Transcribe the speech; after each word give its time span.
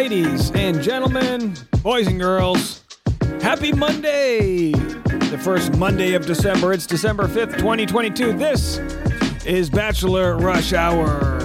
ladies 0.00 0.50
and 0.52 0.80
gentlemen, 0.80 1.54
boys 1.82 2.06
and 2.06 2.18
girls. 2.18 2.82
Happy 3.42 3.70
Monday! 3.70 4.72
The 4.72 5.38
first 5.38 5.76
Monday 5.76 6.14
of 6.14 6.24
December. 6.24 6.72
It's 6.72 6.86
December 6.86 7.24
5th, 7.28 7.58
2022. 7.58 8.32
This 8.32 8.78
is 9.44 9.68
Bachelor 9.68 10.38
Rush 10.38 10.72
Hour. 10.72 11.38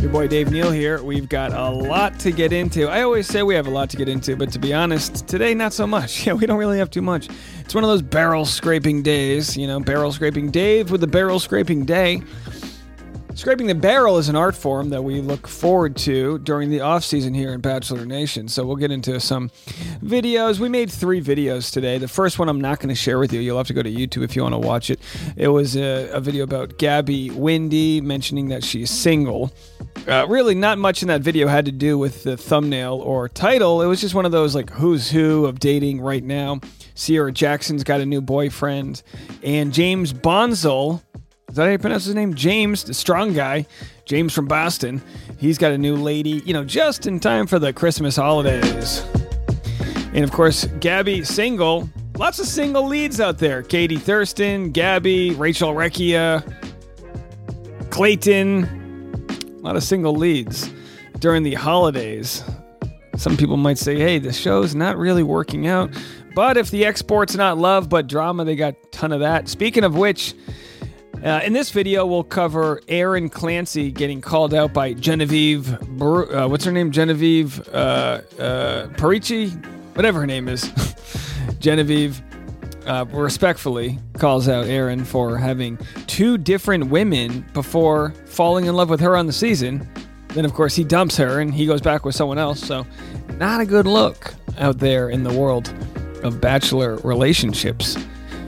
Your 0.00 0.10
boy 0.10 0.28
Dave 0.28 0.50
Neal 0.50 0.70
here. 0.70 1.02
We've 1.02 1.28
got 1.28 1.52
a 1.52 1.68
lot 1.68 2.18
to 2.20 2.32
get 2.32 2.54
into. 2.54 2.88
I 2.88 3.02
always 3.02 3.26
say 3.26 3.42
we 3.42 3.54
have 3.54 3.66
a 3.66 3.70
lot 3.70 3.90
to 3.90 3.98
get 3.98 4.08
into, 4.08 4.34
but 4.34 4.50
to 4.52 4.58
be 4.58 4.72
honest, 4.72 5.28
today 5.28 5.52
not 5.52 5.74
so 5.74 5.86
much. 5.86 6.26
Yeah, 6.26 6.32
we 6.32 6.46
don't 6.46 6.56
really 6.56 6.78
have 6.78 6.88
too 6.88 7.02
much. 7.02 7.28
It's 7.60 7.74
one 7.74 7.84
of 7.84 7.90
those 7.90 8.00
barrel 8.00 8.46
scraping 8.46 9.02
days, 9.02 9.58
you 9.58 9.66
know, 9.66 9.78
barrel 9.78 10.10
scraping 10.10 10.50
Dave 10.50 10.90
with 10.90 11.02
the 11.02 11.06
barrel 11.06 11.38
scraping 11.38 11.84
day. 11.84 12.22
Scraping 13.38 13.68
the 13.68 13.74
barrel 13.76 14.18
is 14.18 14.28
an 14.28 14.34
art 14.34 14.56
form 14.56 14.88
that 14.88 15.02
we 15.02 15.20
look 15.20 15.46
forward 15.46 15.94
to 15.98 16.40
during 16.40 16.70
the 16.70 16.80
off 16.80 17.04
season 17.04 17.34
here 17.34 17.52
in 17.52 17.60
Bachelor 17.60 18.04
Nation. 18.04 18.48
So 18.48 18.66
we'll 18.66 18.74
get 18.74 18.90
into 18.90 19.20
some 19.20 19.50
videos. 20.02 20.58
We 20.58 20.68
made 20.68 20.90
three 20.90 21.20
videos 21.20 21.72
today. 21.72 21.98
The 21.98 22.08
first 22.08 22.40
one 22.40 22.48
I'm 22.48 22.60
not 22.60 22.80
going 22.80 22.88
to 22.88 22.96
share 22.96 23.20
with 23.20 23.32
you. 23.32 23.38
You'll 23.38 23.56
have 23.56 23.68
to 23.68 23.74
go 23.74 23.82
to 23.84 23.92
YouTube 23.92 24.24
if 24.24 24.34
you 24.34 24.42
want 24.42 24.54
to 24.54 24.58
watch 24.58 24.90
it. 24.90 24.98
It 25.36 25.46
was 25.46 25.76
a, 25.76 26.08
a 26.08 26.18
video 26.18 26.42
about 26.42 26.78
Gabby 26.78 27.30
Windey 27.30 28.02
mentioning 28.02 28.48
that 28.48 28.64
she's 28.64 28.90
single. 28.90 29.52
Uh, 30.08 30.26
really, 30.28 30.56
not 30.56 30.78
much 30.78 31.02
in 31.02 31.08
that 31.08 31.20
video 31.20 31.46
had 31.46 31.64
to 31.66 31.72
do 31.72 31.96
with 31.96 32.24
the 32.24 32.36
thumbnail 32.36 32.94
or 32.94 33.28
title. 33.28 33.82
It 33.82 33.86
was 33.86 34.00
just 34.00 34.16
one 34.16 34.26
of 34.26 34.32
those 34.32 34.56
like 34.56 34.70
who's 34.70 35.12
who 35.12 35.46
of 35.46 35.60
dating 35.60 36.00
right 36.00 36.24
now. 36.24 36.58
Sierra 36.96 37.30
Jackson's 37.30 37.84
got 37.84 38.00
a 38.00 38.06
new 38.06 38.20
boyfriend, 38.20 39.04
and 39.44 39.72
James 39.72 40.12
Bonsall 40.12 41.04
is 41.48 41.54
that 41.56 41.64
how 41.64 41.70
you 41.70 41.78
pronounce 41.78 42.04
his 42.04 42.14
name? 42.14 42.34
James, 42.34 42.84
the 42.84 42.92
strong 42.92 43.32
guy, 43.32 43.66
James 44.04 44.34
from 44.34 44.46
Boston. 44.46 45.02
He's 45.38 45.56
got 45.56 45.72
a 45.72 45.78
new 45.78 45.96
lady, 45.96 46.42
you 46.44 46.52
know, 46.52 46.64
just 46.64 47.06
in 47.06 47.20
time 47.20 47.46
for 47.46 47.58
the 47.58 47.72
Christmas 47.72 48.16
holidays. 48.16 49.02
And 50.12 50.24
of 50.24 50.32
course, 50.32 50.66
Gabby 50.80 51.24
single. 51.24 51.88
Lots 52.18 52.38
of 52.38 52.46
single 52.46 52.86
leads 52.86 53.20
out 53.20 53.38
there. 53.38 53.62
Katie 53.62 53.96
Thurston, 53.96 54.72
Gabby, 54.72 55.30
Rachel 55.32 55.72
Recchia, 55.72 56.42
Clayton. 57.90 58.64
A 59.58 59.60
lot 59.60 59.76
of 59.76 59.82
single 59.82 60.14
leads 60.14 60.70
during 61.18 61.44
the 61.44 61.54
holidays. 61.54 62.42
Some 63.16 63.36
people 63.36 63.56
might 63.56 63.78
say, 63.78 63.98
hey, 63.98 64.18
the 64.18 64.32
show's 64.32 64.74
not 64.74 64.96
really 64.98 65.22
working 65.22 65.66
out. 65.66 65.90
But 66.34 66.56
if 66.56 66.70
the 66.70 66.84
export's 66.84 67.36
not 67.36 67.58
love 67.58 67.88
but 67.88 68.06
drama, 68.06 68.44
they 68.44 68.54
got 68.54 68.74
a 68.74 68.86
ton 68.90 69.12
of 69.12 69.20
that. 69.20 69.48
Speaking 69.48 69.82
of 69.82 69.96
which, 69.96 70.34
uh, 71.24 71.40
in 71.44 71.52
this 71.52 71.70
video, 71.70 72.06
we'll 72.06 72.22
cover 72.22 72.80
Aaron 72.88 73.28
Clancy 73.28 73.90
getting 73.90 74.20
called 74.20 74.54
out 74.54 74.72
by 74.72 74.92
Genevieve. 74.92 75.72
uh, 76.00 76.46
what's 76.48 76.64
her 76.64 76.72
name? 76.72 76.92
Genevieve 76.92 77.66
uh, 77.68 78.20
uh, 78.38 78.86
Parisi, 78.94 79.50
whatever 79.96 80.20
her 80.20 80.26
name 80.26 80.48
is. 80.48 80.70
Genevieve 81.58 82.22
uh, 82.86 83.04
respectfully 83.10 83.98
calls 84.14 84.48
out 84.48 84.66
Aaron 84.66 85.04
for 85.04 85.36
having 85.36 85.78
two 86.06 86.38
different 86.38 86.86
women 86.86 87.44
before 87.52 88.14
falling 88.26 88.66
in 88.66 88.74
love 88.74 88.88
with 88.88 89.00
her 89.00 89.16
on 89.16 89.26
the 89.26 89.32
season. 89.32 89.88
Then, 90.28 90.44
of 90.44 90.54
course, 90.54 90.76
he 90.76 90.84
dumps 90.84 91.16
her 91.16 91.40
and 91.40 91.52
he 91.52 91.66
goes 91.66 91.80
back 91.80 92.04
with 92.04 92.14
someone 92.14 92.38
else. 92.38 92.60
So, 92.60 92.86
not 93.38 93.60
a 93.60 93.66
good 93.66 93.86
look 93.86 94.34
out 94.58 94.78
there 94.78 95.10
in 95.10 95.24
the 95.24 95.32
world 95.32 95.72
of 96.22 96.40
bachelor 96.40 96.96
relationships. 96.98 97.96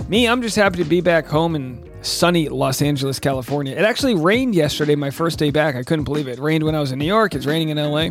Me, 0.09 0.29
I'm 0.29 0.43
just 0.43 0.57
happy 0.57 0.79
to 0.79 0.85
be 0.85 1.01
back 1.01 1.27
home 1.27 1.55
in 1.55 1.90
sunny 2.03 2.49
Los 2.49 2.83
Angeles, 2.83 3.19
California. 3.19 3.75
It 3.75 3.85
actually 3.85 4.15
rained 4.15 4.55
yesterday, 4.55 4.95
my 4.95 5.11
first 5.11 5.39
day 5.39 5.51
back. 5.51 5.75
I 5.75 5.83
couldn't 5.83 6.05
believe 6.05 6.29
it. 6.29 6.39
It 6.39 6.43
rained 6.43 6.65
when 6.65 6.75
I 6.75 6.81
was 6.81 6.93
in 6.93 6.99
New 6.99 7.07
York, 7.07 7.35
it's 7.35 7.47
raining 7.47 7.69
in 7.71 7.77
LA, 7.77 8.11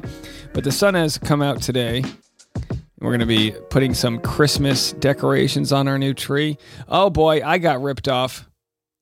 but 0.54 0.64
the 0.64 0.72
sun 0.72 0.94
has 0.94 1.18
come 1.18 1.42
out 1.42 1.62
today. 1.62 2.04
We're 3.00 3.12
going 3.12 3.22
to 3.22 3.26
be 3.26 3.52
putting 3.70 3.94
some 3.94 4.20
Christmas 4.20 4.92
decorations 4.94 5.72
on 5.72 5.88
our 5.88 5.98
new 5.98 6.14
tree. 6.14 6.58
Oh 6.88 7.10
boy, 7.10 7.42
I 7.46 7.58
got 7.58 7.82
ripped 7.82 8.10
off. 8.10 8.50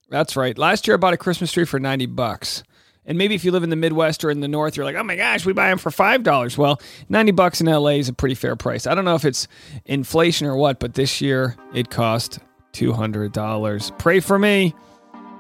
That's 0.09 0.35
right. 0.35 0.57
Last 0.57 0.88
year 0.88 0.95
I 0.95 0.97
bought 0.97 1.13
a 1.13 1.17
Christmas 1.17 1.51
tree 1.51 1.66
for 1.66 1.79
90 1.79 2.06
bucks. 2.07 2.63
And 3.06 3.17
maybe 3.17 3.35
if 3.35 3.45
you 3.45 3.51
live 3.51 3.63
in 3.63 3.69
the 3.69 3.75
Midwest 3.75 4.23
or 4.23 4.29
in 4.29 4.41
the 4.41 4.47
North, 4.50 4.75
you're 4.75 4.85
like, 4.85 4.97
oh 4.97 5.03
my 5.03 5.16
gosh, 5.16 5.45
we 5.45 5.53
buy 5.53 5.69
them 5.69 5.78
for 5.78 5.90
$5. 5.90 6.57
Well, 6.57 6.79
90 7.09 7.31
bucks 7.31 7.61
in 7.61 7.67
LA 7.67 7.91
is 7.91 8.09
a 8.09 8.13
pretty 8.13 8.35
fair 8.35 8.56
price. 8.56 8.85
I 8.85 8.94
don't 8.95 9.06
know 9.06 9.16
if 9.16 9.25
it's 9.25 9.47
inflation 9.85 10.45
or 10.45 10.57
what, 10.57 10.79
but 10.79 10.94
this 10.94 11.22
year 11.22 11.56
it 11.73 11.90
cost 11.90 12.40
$200. 12.73 13.97
Pray 13.97 14.19
for 14.19 14.38
me. 14.38 14.75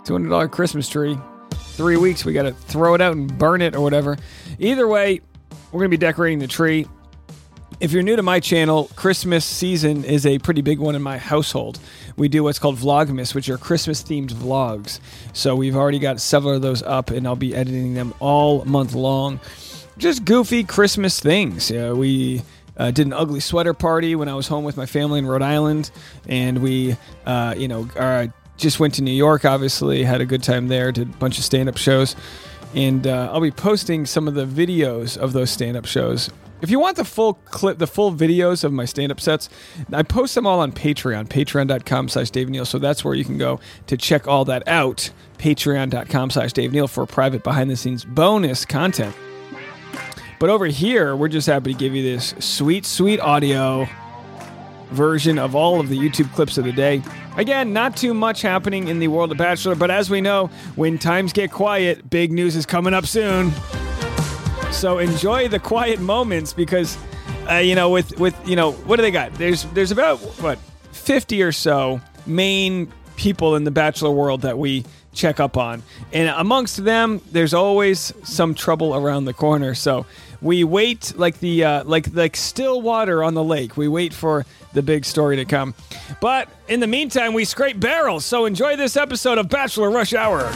$200 0.07 0.51
Christmas 0.51 0.87
tree. 0.87 1.17
Three 1.51 1.97
weeks, 1.97 2.25
we 2.25 2.33
got 2.33 2.43
to 2.43 2.53
throw 2.53 2.93
it 2.95 3.01
out 3.01 3.13
and 3.13 3.37
burn 3.37 3.61
it 3.61 3.75
or 3.75 3.81
whatever. 3.81 4.17
Either 4.57 4.87
way, 4.87 5.21
we're 5.71 5.79
going 5.79 5.91
to 5.91 5.97
be 5.97 6.01
decorating 6.01 6.39
the 6.39 6.47
tree. 6.47 6.87
If 7.79 7.91
you're 7.91 8.01
new 8.01 8.15
to 8.15 8.23
my 8.23 8.39
channel, 8.39 8.89
Christmas 8.95 9.45
season 9.45 10.03
is 10.03 10.25
a 10.25 10.39
pretty 10.39 10.61
big 10.61 10.79
one 10.79 10.95
in 10.95 11.01
my 11.03 11.19
household. 11.19 11.79
We 12.15 12.27
do 12.27 12.43
what's 12.43 12.57
called 12.57 12.77
Vlogmas, 12.77 13.35
which 13.35 13.49
are 13.49 13.57
Christmas 13.57 14.01
themed 14.01 14.31
vlogs. 14.31 14.99
So 15.33 15.55
we've 15.55 15.75
already 15.75 15.99
got 15.99 16.19
several 16.19 16.55
of 16.55 16.63
those 16.63 16.81
up, 16.81 17.11
and 17.11 17.27
I'll 17.27 17.35
be 17.35 17.53
editing 17.53 17.93
them 17.93 18.15
all 18.19 18.65
month 18.65 18.95
long. 18.95 19.39
Just 19.99 20.25
goofy 20.25 20.63
Christmas 20.63 21.19
things. 21.19 21.69
Yeah, 21.69 21.91
we 21.91 22.41
uh, 22.77 22.89
did 22.91 23.05
an 23.05 23.13
ugly 23.13 23.39
sweater 23.39 23.75
party 23.75 24.15
when 24.15 24.29
I 24.29 24.33
was 24.33 24.47
home 24.47 24.63
with 24.63 24.77
my 24.77 24.85
family 24.87 25.19
in 25.19 25.27
Rhode 25.27 25.43
Island, 25.43 25.91
and 26.27 26.59
we, 26.59 26.95
uh, 27.25 27.53
you 27.57 27.67
know, 27.67 27.87
uh, 27.95 28.27
just 28.57 28.79
went 28.79 28.95
to 28.95 29.01
New 29.01 29.11
York. 29.11 29.45
Obviously, 29.45 30.03
had 30.03 30.21
a 30.21 30.25
good 30.25 30.43
time 30.43 30.67
there. 30.67 30.91
Did 30.91 31.09
a 31.13 31.17
bunch 31.17 31.37
of 31.37 31.43
stand-up 31.43 31.77
shows, 31.77 32.15
and 32.75 33.07
uh, 33.07 33.29
I'll 33.31 33.41
be 33.41 33.51
posting 33.51 34.05
some 34.05 34.27
of 34.27 34.33
the 34.33 34.45
videos 34.45 35.17
of 35.17 35.33
those 35.33 35.49
stand-up 35.49 35.85
shows. 35.85 36.29
If 36.59 36.71
you 36.71 36.79
want 36.79 36.97
the 36.97 37.05
full 37.05 37.35
clip, 37.35 37.77
the 37.77 37.85
full 37.85 38.11
videos 38.11 38.63
of 38.63 38.73
my 38.73 38.85
stand-up 38.85 39.21
sets, 39.21 39.47
I 39.93 40.01
post 40.01 40.33
them 40.33 40.47
all 40.47 40.59
on 40.59 40.71
Patreon, 40.71 41.27
patreon.com 41.27 42.09
slash 42.09 42.31
Dave 42.31 42.49
Neal. 42.49 42.65
So 42.65 42.79
that's 42.79 43.05
where 43.05 43.13
you 43.13 43.23
can 43.23 43.37
go 43.37 43.59
to 43.85 43.95
check 43.95 44.27
all 44.27 44.43
that 44.45 44.67
out. 44.67 45.11
Patreon.com 45.37 46.31
slash 46.31 46.53
Dave 46.53 46.71
Neal 46.73 46.87
for 46.87 47.05
private 47.05 47.43
behind-the-scenes 47.43 48.05
bonus 48.05 48.65
content. 48.65 49.15
But 50.39 50.49
over 50.49 50.65
here, 50.65 51.15
we're 51.15 51.27
just 51.27 51.45
happy 51.45 51.73
to 51.73 51.79
give 51.79 51.93
you 51.93 52.01
this 52.01 52.33
sweet, 52.39 52.85
sweet 52.87 53.19
audio 53.19 53.87
version 54.91 55.37
of 55.37 55.55
all 55.55 55.79
of 55.79 55.89
the 55.89 55.97
YouTube 55.97 56.33
clips 56.33 56.57
of 56.57 56.65
the 56.65 56.71
day. 56.71 57.01
Again, 57.35 57.73
not 57.73 57.95
too 57.95 58.13
much 58.13 58.41
happening 58.41 58.87
in 58.87 58.99
the 58.99 59.07
world 59.07 59.31
of 59.31 59.37
Bachelor, 59.37 59.75
but 59.75 59.91
as 59.91 60.09
we 60.09 60.21
know, 60.21 60.47
when 60.75 60.97
times 60.97 61.33
get 61.33 61.51
quiet, 61.51 62.09
big 62.09 62.31
news 62.31 62.55
is 62.55 62.65
coming 62.65 62.93
up 62.93 63.05
soon. 63.05 63.51
So 64.71 64.97
enjoy 64.99 65.47
the 65.47 65.59
quiet 65.59 65.99
moments 65.99 66.53
because, 66.53 66.97
uh, 67.49 67.55
you 67.55 67.75
know, 67.75 67.89
with 67.89 68.19
with 68.19 68.35
you 68.47 68.55
know, 68.55 68.71
what 68.71 68.97
do 68.97 69.01
they 69.01 69.11
got? 69.11 69.33
There's 69.35 69.63
there's 69.73 69.91
about 69.91 70.19
what 70.41 70.59
fifty 70.91 71.41
or 71.41 71.51
so 71.51 72.01
main 72.25 72.91
people 73.15 73.55
in 73.55 73.63
the 73.63 73.71
Bachelor 73.71 74.11
world 74.11 74.41
that 74.41 74.57
we 74.57 74.85
check 75.13 75.39
up 75.39 75.57
on, 75.57 75.81
and 76.13 76.29
amongst 76.29 76.83
them, 76.83 77.21
there's 77.31 77.53
always 77.53 78.13
some 78.23 78.53
trouble 78.53 78.95
around 78.95 79.25
the 79.25 79.33
corner. 79.33 79.73
So 79.73 80.05
we 80.41 80.63
wait 80.63 81.13
like 81.17 81.39
the 81.39 81.63
uh, 81.63 81.83
like 81.83 82.13
like 82.13 82.35
still 82.35 82.81
water 82.81 83.23
on 83.23 83.33
the 83.33 83.43
lake. 83.43 83.77
We 83.77 83.87
wait 83.87 84.13
for 84.13 84.45
the 84.73 84.81
big 84.81 85.05
story 85.05 85.37
to 85.37 85.45
come. 85.45 85.73
But 86.21 86.49
in 86.67 86.79
the 86.79 86.87
meantime, 86.87 87.33
we 87.33 87.45
scrape 87.45 87.79
barrels. 87.79 88.25
So 88.25 88.45
enjoy 88.45 88.75
this 88.75 88.95
episode 88.97 89.37
of 89.37 89.49
Bachelor 89.49 89.89
Rush 89.89 90.13
Hour. 90.13 90.51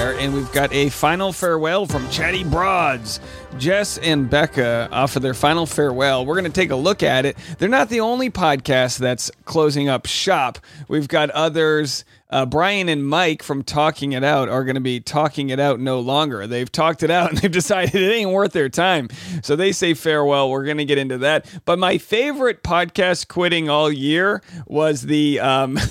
And 0.00 0.32
we've 0.32 0.50
got 0.52 0.72
a 0.72 0.88
final 0.88 1.30
farewell 1.30 1.84
from 1.84 2.08
Chatty 2.08 2.44
Broads. 2.44 3.20
Jess 3.58 3.98
and 3.98 4.30
Becca 4.30 4.88
offer 4.90 5.20
their 5.20 5.34
final 5.34 5.66
farewell. 5.66 6.24
We're 6.24 6.40
going 6.40 6.50
to 6.50 6.60
take 6.60 6.70
a 6.70 6.76
look 6.76 7.02
at 7.02 7.26
it. 7.26 7.36
They're 7.58 7.68
not 7.68 7.90
the 7.90 8.00
only 8.00 8.30
podcast 8.30 8.98
that's 8.98 9.30
closing 9.44 9.90
up 9.90 10.06
shop. 10.06 10.58
We've 10.88 11.08
got 11.08 11.28
others 11.30 12.04
uh, 12.30 12.46
Brian 12.46 12.88
and 12.88 13.06
Mike 13.06 13.42
from 13.42 13.62
Talking 13.62 14.12
It 14.12 14.24
Out 14.24 14.48
are 14.48 14.64
going 14.64 14.76
to 14.76 14.80
be 14.80 15.00
talking 15.00 15.50
it 15.50 15.60
out 15.60 15.80
no 15.80 16.00
longer. 16.00 16.46
They've 16.46 16.70
talked 16.70 17.02
it 17.02 17.10
out 17.10 17.30
and 17.30 17.38
they've 17.38 17.50
decided 17.50 17.94
it 17.94 18.12
ain't 18.12 18.30
worth 18.30 18.52
their 18.52 18.68
time. 18.68 19.08
So 19.42 19.56
they 19.56 19.72
say 19.72 19.94
farewell. 19.94 20.50
We're 20.50 20.64
going 20.64 20.78
to 20.78 20.84
get 20.84 20.98
into 20.98 21.18
that. 21.18 21.46
But 21.64 21.78
my 21.78 21.98
favorite 21.98 22.62
podcast 22.62 23.28
quitting 23.28 23.68
all 23.68 23.90
year 23.90 24.42
was 24.66 25.02
the. 25.02 25.40
Um, 25.40 25.78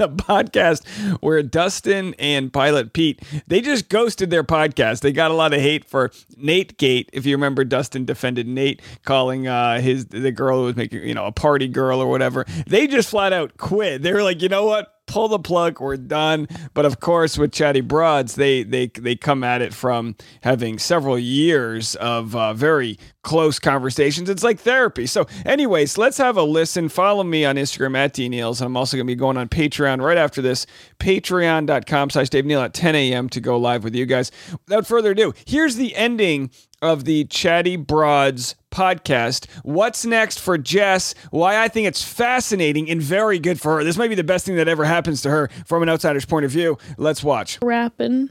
the 0.00 0.08
podcast 0.08 0.86
where 1.20 1.42
Dustin 1.42 2.14
and 2.18 2.50
Pilot 2.50 2.94
Pete 2.94 3.22
they 3.46 3.60
just 3.60 3.90
ghosted 3.90 4.30
their 4.30 4.42
podcast. 4.42 5.00
They 5.00 5.12
got 5.12 5.30
a 5.30 5.34
lot 5.34 5.52
of 5.52 5.60
hate 5.60 5.84
for 5.84 6.10
Nate 6.38 6.78
Gate. 6.78 7.10
If 7.12 7.26
you 7.26 7.36
remember, 7.36 7.64
Dustin 7.64 8.06
defended 8.06 8.48
Nate, 8.48 8.80
calling 9.04 9.46
uh, 9.46 9.80
his 9.80 10.06
the 10.06 10.32
girl 10.32 10.60
who 10.60 10.64
was 10.64 10.76
making 10.76 11.06
you 11.06 11.12
know 11.12 11.26
a 11.26 11.32
party 11.32 11.68
girl 11.68 12.00
or 12.00 12.08
whatever. 12.08 12.46
They 12.66 12.86
just 12.86 13.10
flat 13.10 13.34
out 13.34 13.58
quit. 13.58 14.02
They 14.02 14.12
were 14.12 14.22
like, 14.22 14.40
you 14.40 14.48
know 14.48 14.64
what? 14.64 14.99
Pull 15.10 15.28
the 15.28 15.38
plug. 15.38 15.80
We're 15.80 15.96
done. 15.96 16.46
But 16.72 16.86
of 16.86 17.00
course, 17.00 17.36
with 17.36 17.52
Chatty 17.52 17.80
Broads, 17.80 18.36
they 18.36 18.62
they 18.62 18.86
they 18.86 19.16
come 19.16 19.42
at 19.42 19.60
it 19.60 19.74
from 19.74 20.14
having 20.42 20.78
several 20.78 21.18
years 21.18 21.96
of 21.96 22.36
uh, 22.36 22.54
very 22.54 22.98
close 23.22 23.58
conversations. 23.58 24.30
It's 24.30 24.44
like 24.44 24.60
therapy. 24.60 25.06
So, 25.06 25.26
anyways, 25.44 25.98
let's 25.98 26.16
have 26.18 26.36
a 26.36 26.42
listen. 26.42 26.88
Follow 26.88 27.24
me 27.24 27.44
on 27.44 27.56
Instagram 27.56 27.96
at 27.96 28.14
DNeils. 28.14 28.60
And 28.60 28.66
I'm 28.66 28.76
also 28.76 28.96
going 28.96 29.06
to 29.06 29.10
be 29.10 29.16
going 29.16 29.36
on 29.36 29.48
Patreon 29.48 30.00
right 30.00 30.16
after 30.16 30.40
this. 30.40 30.66
Patreon.com 30.98 32.10
slash 32.10 32.30
Dave 32.30 32.46
Neal 32.46 32.62
at 32.62 32.72
10 32.72 32.94
a.m. 32.94 33.28
to 33.30 33.40
go 33.40 33.58
live 33.58 33.84
with 33.84 33.94
you 33.94 34.06
guys. 34.06 34.30
Without 34.66 34.86
further 34.86 35.10
ado, 35.10 35.34
here's 35.44 35.76
the 35.76 35.94
ending 35.96 36.50
of 36.82 37.04
the 37.04 37.24
Chatty 37.26 37.76
Broads 37.76 38.54
podcast. 38.70 39.48
What's 39.62 40.04
next 40.06 40.38
for 40.40 40.56
Jess? 40.56 41.14
Why 41.30 41.62
I 41.62 41.68
think 41.68 41.86
it's 41.86 42.02
fascinating 42.02 42.88
and 42.90 43.02
very 43.02 43.38
good 43.38 43.60
for 43.60 43.76
her. 43.76 43.84
This 43.84 43.96
might 43.96 44.08
be 44.08 44.14
the 44.14 44.24
best 44.24 44.46
thing 44.46 44.56
that 44.56 44.68
ever 44.68 44.84
happens 44.84 45.22
to 45.22 45.30
her 45.30 45.50
from 45.66 45.82
an 45.82 45.88
outsider's 45.88 46.24
point 46.24 46.44
of 46.44 46.50
view. 46.50 46.78
Let's 46.96 47.22
watch. 47.22 47.58
Rapping. 47.62 48.30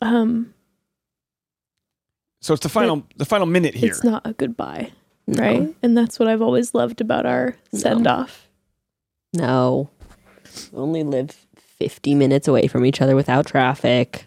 Um, 0.00 0.54
So 2.40 2.54
it's 2.54 2.62
the 2.62 2.68
final 2.70 3.06
the 3.16 3.26
final 3.26 3.46
minute 3.46 3.74
here. 3.74 3.90
it's 3.90 4.02
not 4.04 4.22
a 4.26 4.32
goodbye, 4.32 4.90
right? 5.26 5.74
And 5.82 5.96
that's 5.96 6.18
what 6.18 6.28
I've 6.28 6.40
always 6.42 6.72
loved 6.74 7.00
about 7.02 7.26
our 7.26 7.54
send 7.74 8.06
off. 8.06 8.48
No. 9.34 9.90
We 10.72 10.78
only 10.78 11.04
live 11.04 11.30
50 11.56 12.14
minutes 12.14 12.48
away 12.48 12.66
from 12.66 12.84
each 12.86 13.00
other 13.02 13.14
without 13.14 13.46
traffic. 13.46 14.26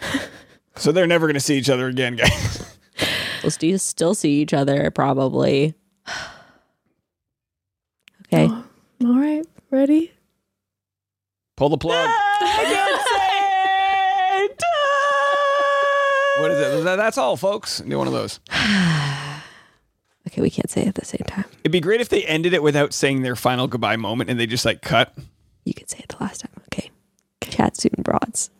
So 0.76 0.92
they're 0.92 1.06
never 1.06 1.26
going 1.26 1.34
to 1.34 1.40
see 1.40 1.56
each 1.58 1.70
other 1.70 1.88
again, 1.88 2.16
guys. 2.16 2.62
We'll 3.42 3.50
st- 3.52 3.80
still 3.80 4.14
see 4.14 4.40
each 4.40 4.52
other, 4.52 4.90
probably. 4.90 5.74
Okay. 8.26 8.48
Oh, 8.50 8.64
all 9.04 9.20
right, 9.20 9.46
ready? 9.70 10.10
Pull 11.56 11.68
the 11.68 11.78
plug. 11.78 12.08
Ah, 12.10 12.36
ah. 12.40 12.96
What 16.40 16.50
is 16.50 16.58
it? 16.60 16.84
That's 16.84 17.18
all, 17.18 17.36
folks. 17.36 17.80
Do 17.80 17.98
one 17.98 18.06
of 18.06 18.12
those. 18.12 18.40
Okay, 20.28 20.42
we 20.42 20.50
can't 20.50 20.68
say 20.68 20.82
it 20.82 20.88
at 20.88 20.96
the 20.96 21.04
same 21.04 21.22
time. 21.28 21.44
It'd 21.60 21.70
be 21.70 21.78
great 21.78 22.00
if 22.00 22.08
they 22.08 22.24
ended 22.24 22.52
it 22.52 22.60
without 22.60 22.92
saying 22.92 23.22
their 23.22 23.36
final 23.36 23.68
goodbye 23.68 23.94
moment 23.94 24.28
and 24.28 24.40
they 24.40 24.46
just 24.46 24.64
like 24.64 24.82
cut. 24.82 25.16
You 25.64 25.72
could 25.72 25.88
say 25.88 25.98
it 26.00 26.08
the 26.08 26.16
last 26.20 26.40
time. 26.40 26.50
Okay. 26.64 26.90
Chat 27.42 27.76
soon, 27.76 27.94
broads. 28.02 28.50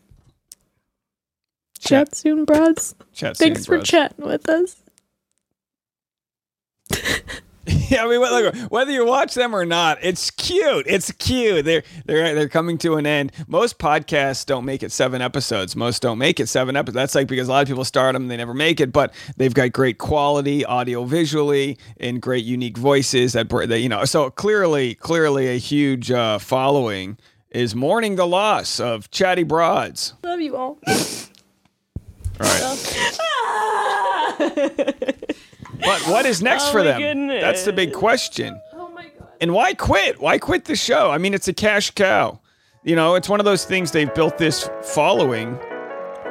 Chat. 1.87 2.07
Chat 2.09 2.15
soon, 2.15 2.45
broads. 2.45 2.95
Chat 3.13 3.37
soon, 3.37 3.45
Thanks 3.47 3.65
for 3.65 3.77
bros. 3.77 3.87
chatting 3.87 4.25
with 4.25 4.47
us. 4.49 4.75
yeah, 7.89 8.03
I 8.03 8.07
mean, 8.07 8.19
look, 8.19 8.55
whether 8.71 8.91
you 8.91 9.05
watch 9.05 9.33
them 9.33 9.53
or 9.53 9.65
not, 9.65 9.97
it's 10.01 10.31
cute. 10.31 10.85
It's 10.87 11.11
cute. 11.13 11.65
They're 11.65 11.83
they're 12.05 12.33
they're 12.33 12.49
coming 12.49 12.77
to 12.79 12.95
an 12.95 13.05
end. 13.05 13.31
Most 13.47 13.77
podcasts 13.77 14.45
don't 14.45 14.65
make 14.65 14.83
it 14.83 14.91
seven 14.91 15.21
episodes. 15.21 15.75
Most 15.75 16.01
don't 16.01 16.17
make 16.17 16.39
it 16.39 16.47
seven 16.47 16.75
episodes. 16.75 16.95
That's 16.95 17.15
like 17.15 17.27
because 17.27 17.47
a 17.47 17.51
lot 17.51 17.61
of 17.61 17.67
people 17.67 17.83
start 17.85 18.13
them, 18.13 18.23
and 18.23 18.31
they 18.31 18.37
never 18.37 18.53
make 18.53 18.79
it. 18.79 18.91
But 18.93 19.13
they've 19.37 19.53
got 19.53 19.73
great 19.73 19.97
quality, 19.97 20.63
audio, 20.65 21.03
visually, 21.03 21.77
and 21.99 22.21
great 22.21 22.45
unique 22.45 22.77
voices 22.77 23.33
that, 23.33 23.49
that 23.49 23.79
you 23.79 23.89
know. 23.89 24.05
So 24.05 24.29
clearly, 24.29 24.95
clearly, 24.95 25.47
a 25.47 25.57
huge 25.57 26.09
uh, 26.11 26.39
following 26.39 27.17
is 27.51 27.75
mourning 27.75 28.15
the 28.15 28.27
loss 28.27 28.79
of 28.79 29.09
Chatty 29.11 29.43
Broads. 29.43 30.13
Love 30.23 30.41
you 30.41 30.55
all. 30.55 30.79
All 32.39 32.47
right. 32.47 33.19
Ah! 33.21 34.37
But 35.79 36.01
what 36.07 36.25
is 36.25 36.41
next 36.41 36.69
oh 36.69 36.71
for 36.71 36.83
them? 36.83 37.27
That's 37.27 37.63
the 37.65 37.73
big 37.73 37.93
question. 37.93 38.59
Oh 38.73 38.89
my 38.89 39.03
god. 39.03 39.29
And 39.39 39.53
why 39.53 39.73
quit? 39.73 40.19
Why 40.19 40.37
quit 40.37 40.65
the 40.65 40.75
show? 40.75 41.11
I 41.11 41.17
mean, 41.17 41.33
it's 41.33 41.47
a 41.47 41.53
cash 41.53 41.91
cow. 41.91 42.39
You 42.83 42.95
know, 42.95 43.15
it's 43.15 43.29
one 43.29 43.39
of 43.39 43.45
those 43.45 43.65
things 43.65 43.91
they've 43.91 44.13
built 44.13 44.37
this 44.37 44.69
following. 44.81 45.53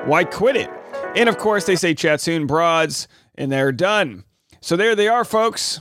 Why 0.04 0.24
quit 0.24 0.56
it? 0.56 0.70
And 1.14 1.28
of 1.28 1.38
course, 1.38 1.64
they 1.64 1.76
say 1.76 1.94
chat 1.94 2.20
soon, 2.20 2.46
broads, 2.46 3.08
and 3.36 3.50
they're 3.52 3.72
done. 3.72 4.24
So 4.60 4.76
there 4.76 4.94
they 4.96 5.08
are, 5.08 5.24
folks. 5.24 5.80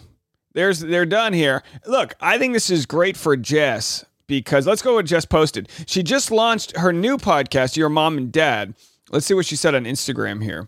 There's 0.54 0.80
they're 0.80 1.06
done 1.06 1.34
here. 1.34 1.64
Look, 1.86 2.16
I 2.22 2.38
think 2.38 2.54
this 2.54 2.70
is 2.70 2.86
great 2.86 3.18
for 3.18 3.36
Jess 3.36 4.06
because 4.28 4.66
let's 4.68 4.82
go 4.82 4.96
with 4.96 5.08
Jess 5.08 5.26
posted. 5.26 5.70
She 5.86 6.04
just 6.04 6.32
launched 6.32 6.78
her 6.78 6.94
new 6.94 7.18
podcast, 7.18 7.76
Your 7.76 7.90
Mom 7.90 8.18
and 8.18 8.32
Dad. 8.32 8.74
Let's 9.12 9.28
see 9.28 9.36
what 9.36 9.46
she 9.46 9.56
said 9.56 9.76
on 9.76 9.84
Instagram 9.84 10.42
here. 10.42 10.68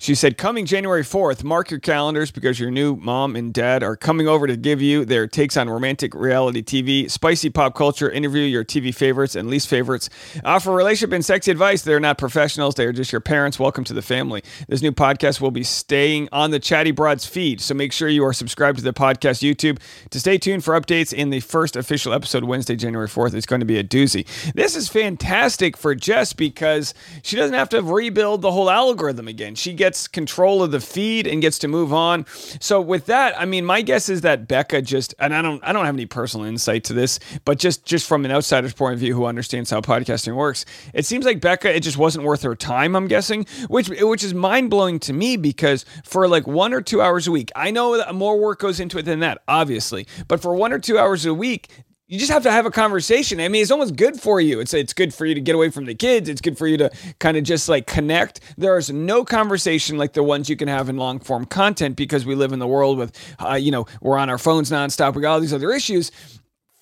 She 0.00 0.16
said, 0.16 0.36
coming 0.36 0.66
January 0.66 1.04
4th, 1.04 1.44
mark 1.44 1.70
your 1.70 1.78
calendars 1.78 2.32
because 2.32 2.58
your 2.58 2.72
new 2.72 2.96
mom 2.96 3.36
and 3.36 3.54
dad 3.54 3.84
are 3.84 3.94
coming 3.94 4.26
over 4.26 4.48
to 4.48 4.56
give 4.56 4.82
you 4.82 5.04
their 5.04 5.28
takes 5.28 5.56
on 5.56 5.70
romantic 5.70 6.12
reality 6.12 6.60
TV, 6.60 7.08
spicy 7.08 7.50
pop 7.50 7.76
culture, 7.76 8.10
interview 8.10 8.42
your 8.42 8.64
TV 8.64 8.92
favorites 8.92 9.36
and 9.36 9.48
least 9.48 9.68
favorites, 9.68 10.10
offer 10.44 10.72
relationship 10.72 11.12
and 11.14 11.24
sexy 11.24 11.52
advice. 11.52 11.82
They're 11.82 12.00
not 12.00 12.18
professionals, 12.18 12.74
they 12.74 12.84
are 12.84 12.92
just 12.92 13.12
your 13.12 13.20
parents. 13.20 13.60
Welcome 13.60 13.84
to 13.84 13.94
the 13.94 14.02
family. 14.02 14.42
This 14.66 14.82
new 14.82 14.92
podcast 14.92 15.40
will 15.40 15.52
be 15.52 15.62
staying 15.62 16.28
on 16.32 16.50
the 16.50 16.58
Chatty 16.58 16.90
Broads 16.90 17.26
feed, 17.26 17.60
so 17.60 17.74
make 17.74 17.92
sure 17.92 18.08
you 18.08 18.24
are 18.24 18.32
subscribed 18.32 18.78
to 18.78 18.84
the 18.84 18.92
podcast 18.92 19.40
YouTube 19.40 19.78
to 20.10 20.18
stay 20.18 20.36
tuned 20.36 20.64
for 20.64 20.78
updates 20.78 21.12
in 21.12 21.30
the 21.30 21.38
first 21.38 21.76
official 21.76 22.12
episode 22.12 22.42
Wednesday, 22.42 22.74
January 22.74 23.08
4th. 23.08 23.34
It's 23.34 23.46
going 23.46 23.60
to 23.60 23.66
be 23.66 23.78
a 23.78 23.84
doozy. 23.84 24.26
This 24.54 24.74
is 24.74 24.88
fantastic 24.88 25.76
for 25.76 25.94
Jess 25.94 26.32
because 26.32 26.92
she 27.22 27.36
doesn't 27.36 27.54
have 27.54 27.67
to 27.70 27.82
rebuild 27.82 28.42
the 28.42 28.52
whole 28.52 28.70
algorithm 28.70 29.28
again. 29.28 29.54
She 29.54 29.72
gets 29.72 30.08
control 30.08 30.62
of 30.62 30.70
the 30.70 30.80
feed 30.80 31.26
and 31.26 31.40
gets 31.40 31.58
to 31.60 31.68
move 31.68 31.92
on. 31.92 32.26
So 32.60 32.80
with 32.80 33.06
that, 33.06 33.38
I 33.40 33.44
mean, 33.44 33.64
my 33.64 33.82
guess 33.82 34.08
is 34.08 34.22
that 34.22 34.48
Becca 34.48 34.82
just 34.82 35.14
and 35.18 35.34
I 35.34 35.42
don't 35.42 35.62
I 35.62 35.72
don't 35.72 35.84
have 35.84 35.94
any 35.94 36.06
personal 36.06 36.46
insight 36.46 36.84
to 36.84 36.92
this, 36.92 37.18
but 37.44 37.58
just 37.58 37.84
just 37.84 38.06
from 38.08 38.24
an 38.24 38.30
outsider's 38.30 38.74
point 38.74 38.94
of 38.94 39.00
view 39.00 39.14
who 39.14 39.26
understands 39.26 39.70
how 39.70 39.80
podcasting 39.80 40.34
works, 40.34 40.64
it 40.94 41.06
seems 41.06 41.24
like 41.24 41.40
Becca 41.40 41.74
it 41.74 41.80
just 41.80 41.98
wasn't 41.98 42.24
worth 42.24 42.42
her 42.42 42.54
time, 42.54 42.96
I'm 42.96 43.08
guessing, 43.08 43.46
which 43.68 43.88
which 43.88 44.24
is 44.24 44.34
mind-blowing 44.34 44.98
to 45.00 45.12
me 45.12 45.36
because 45.36 45.84
for 46.04 46.28
like 46.28 46.46
1 46.46 46.72
or 46.72 46.80
2 46.80 47.00
hours 47.00 47.26
a 47.26 47.32
week, 47.32 47.50
I 47.54 47.70
know 47.70 47.96
that 47.96 48.14
more 48.14 48.38
work 48.38 48.60
goes 48.60 48.80
into 48.80 48.98
it 48.98 49.04
than 49.04 49.20
that, 49.20 49.42
obviously, 49.48 50.06
but 50.26 50.40
for 50.40 50.54
1 50.54 50.72
or 50.72 50.78
2 50.78 50.98
hours 50.98 51.26
a 51.26 51.34
week, 51.34 51.68
you 52.08 52.18
just 52.18 52.32
have 52.32 52.42
to 52.44 52.50
have 52.50 52.64
a 52.64 52.70
conversation. 52.70 53.38
I 53.38 53.48
mean, 53.48 53.60
it's 53.60 53.70
almost 53.70 53.94
good 53.94 54.18
for 54.18 54.40
you. 54.40 54.60
It's 54.60 54.72
it's 54.72 54.94
good 54.94 55.12
for 55.12 55.26
you 55.26 55.34
to 55.34 55.40
get 55.42 55.54
away 55.54 55.68
from 55.68 55.84
the 55.84 55.94
kids. 55.94 56.28
It's 56.30 56.40
good 56.40 56.56
for 56.56 56.66
you 56.66 56.78
to 56.78 56.90
kind 57.18 57.36
of 57.36 57.44
just 57.44 57.68
like 57.68 57.86
connect. 57.86 58.40
There 58.56 58.78
is 58.78 58.90
no 58.90 59.24
conversation 59.24 59.98
like 59.98 60.14
the 60.14 60.22
ones 60.22 60.48
you 60.48 60.56
can 60.56 60.68
have 60.68 60.88
in 60.88 60.96
long 60.96 61.20
form 61.20 61.44
content 61.44 61.96
because 61.96 62.24
we 62.24 62.34
live 62.34 62.52
in 62.52 62.60
the 62.60 62.66
world 62.66 62.96
with, 62.96 63.14
uh, 63.38 63.54
you 63.54 63.70
know, 63.70 63.86
we're 64.00 64.16
on 64.16 64.30
our 64.30 64.38
phones 64.38 64.70
nonstop. 64.70 65.14
We 65.14 65.22
got 65.22 65.32
all 65.32 65.40
these 65.40 65.52
other 65.52 65.70
issues. 65.70 66.10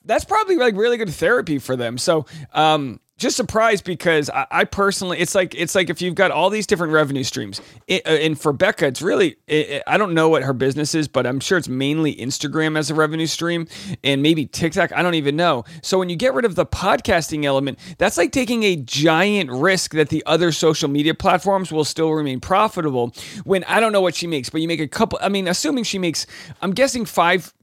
That's 0.05 0.25
probably 0.25 0.57
like 0.57 0.77
really 0.77 0.97
good 0.97 1.11
therapy 1.11 1.59
for 1.59 1.75
them. 1.75 1.99
So, 1.99 2.27
um, 2.53 3.01
just 3.19 3.37
surprised 3.37 3.85
because 3.85 4.29
I, 4.31 4.47
I 4.51 4.65
personally, 4.65 5.19
it's 5.19 5.35
like 5.35 5.55
it's 5.55 5.75
like 5.75 5.89
if 5.89 6.03
you've 6.03 6.15
got 6.15 6.31
all 6.31 6.51
these 6.51 6.67
different 6.67 6.93
revenue 6.93 7.23
streams, 7.23 7.61
it, 7.87 8.07
uh, 8.07 8.11
and 8.11 8.39
for 8.39 8.53
Becca, 8.53 8.87
it's 8.87 9.01
really 9.01 9.37
it, 9.47 9.83
I 9.87 9.97
don't 9.97 10.13
know 10.13 10.29
what 10.29 10.43
her 10.43 10.53
business 10.53 10.95
is, 10.95 11.09
but 11.09 11.27
I'm 11.27 11.41
sure 11.41 11.57
it's 11.57 11.69
mainly 11.69 12.15
Instagram 12.15 12.77
as 12.77 12.91
a 12.91 12.95
revenue 12.95 13.27
stream 13.27 13.69
and 14.05 14.23
maybe 14.23 14.47
TikTok. 14.47 14.93
I 14.93 15.03
don't 15.03 15.15
even 15.15 15.35
know. 15.35 15.65
So 15.83 15.99
when 15.99 16.11
you 16.11 16.17
get 16.17 16.35
rid 16.35 16.45
of 16.45 16.57
the 16.57 16.67
podcasting 16.67 17.45
element, 17.45 17.79
that's 17.99 18.19
like 18.19 18.33
taking 18.33 18.65
a 18.65 18.77
giant 18.77 19.51
risk 19.51 19.93
that 19.93 20.11
the 20.11 20.23
other 20.27 20.53
social 20.53 20.89
media 20.89 21.15
platforms 21.15 21.73
will 21.73 21.85
still 21.85 22.13
remain 22.13 22.41
profitable. 22.41 23.15
When 23.45 23.65
I 23.65 23.81
don't 23.81 23.93
know 23.93 24.03
what 24.03 24.15
she 24.15 24.27
makes, 24.27 24.51
but 24.51 24.61
you 24.61 24.69
make 24.69 24.81
a 24.81 24.89
couple. 24.89 25.19
I 25.23 25.31
mean, 25.31 25.49
assuming 25.49 25.85
she 25.85 25.99
makes, 25.99 26.27
I'm 26.61 26.73
guessing 26.73 27.07
five 27.07 27.55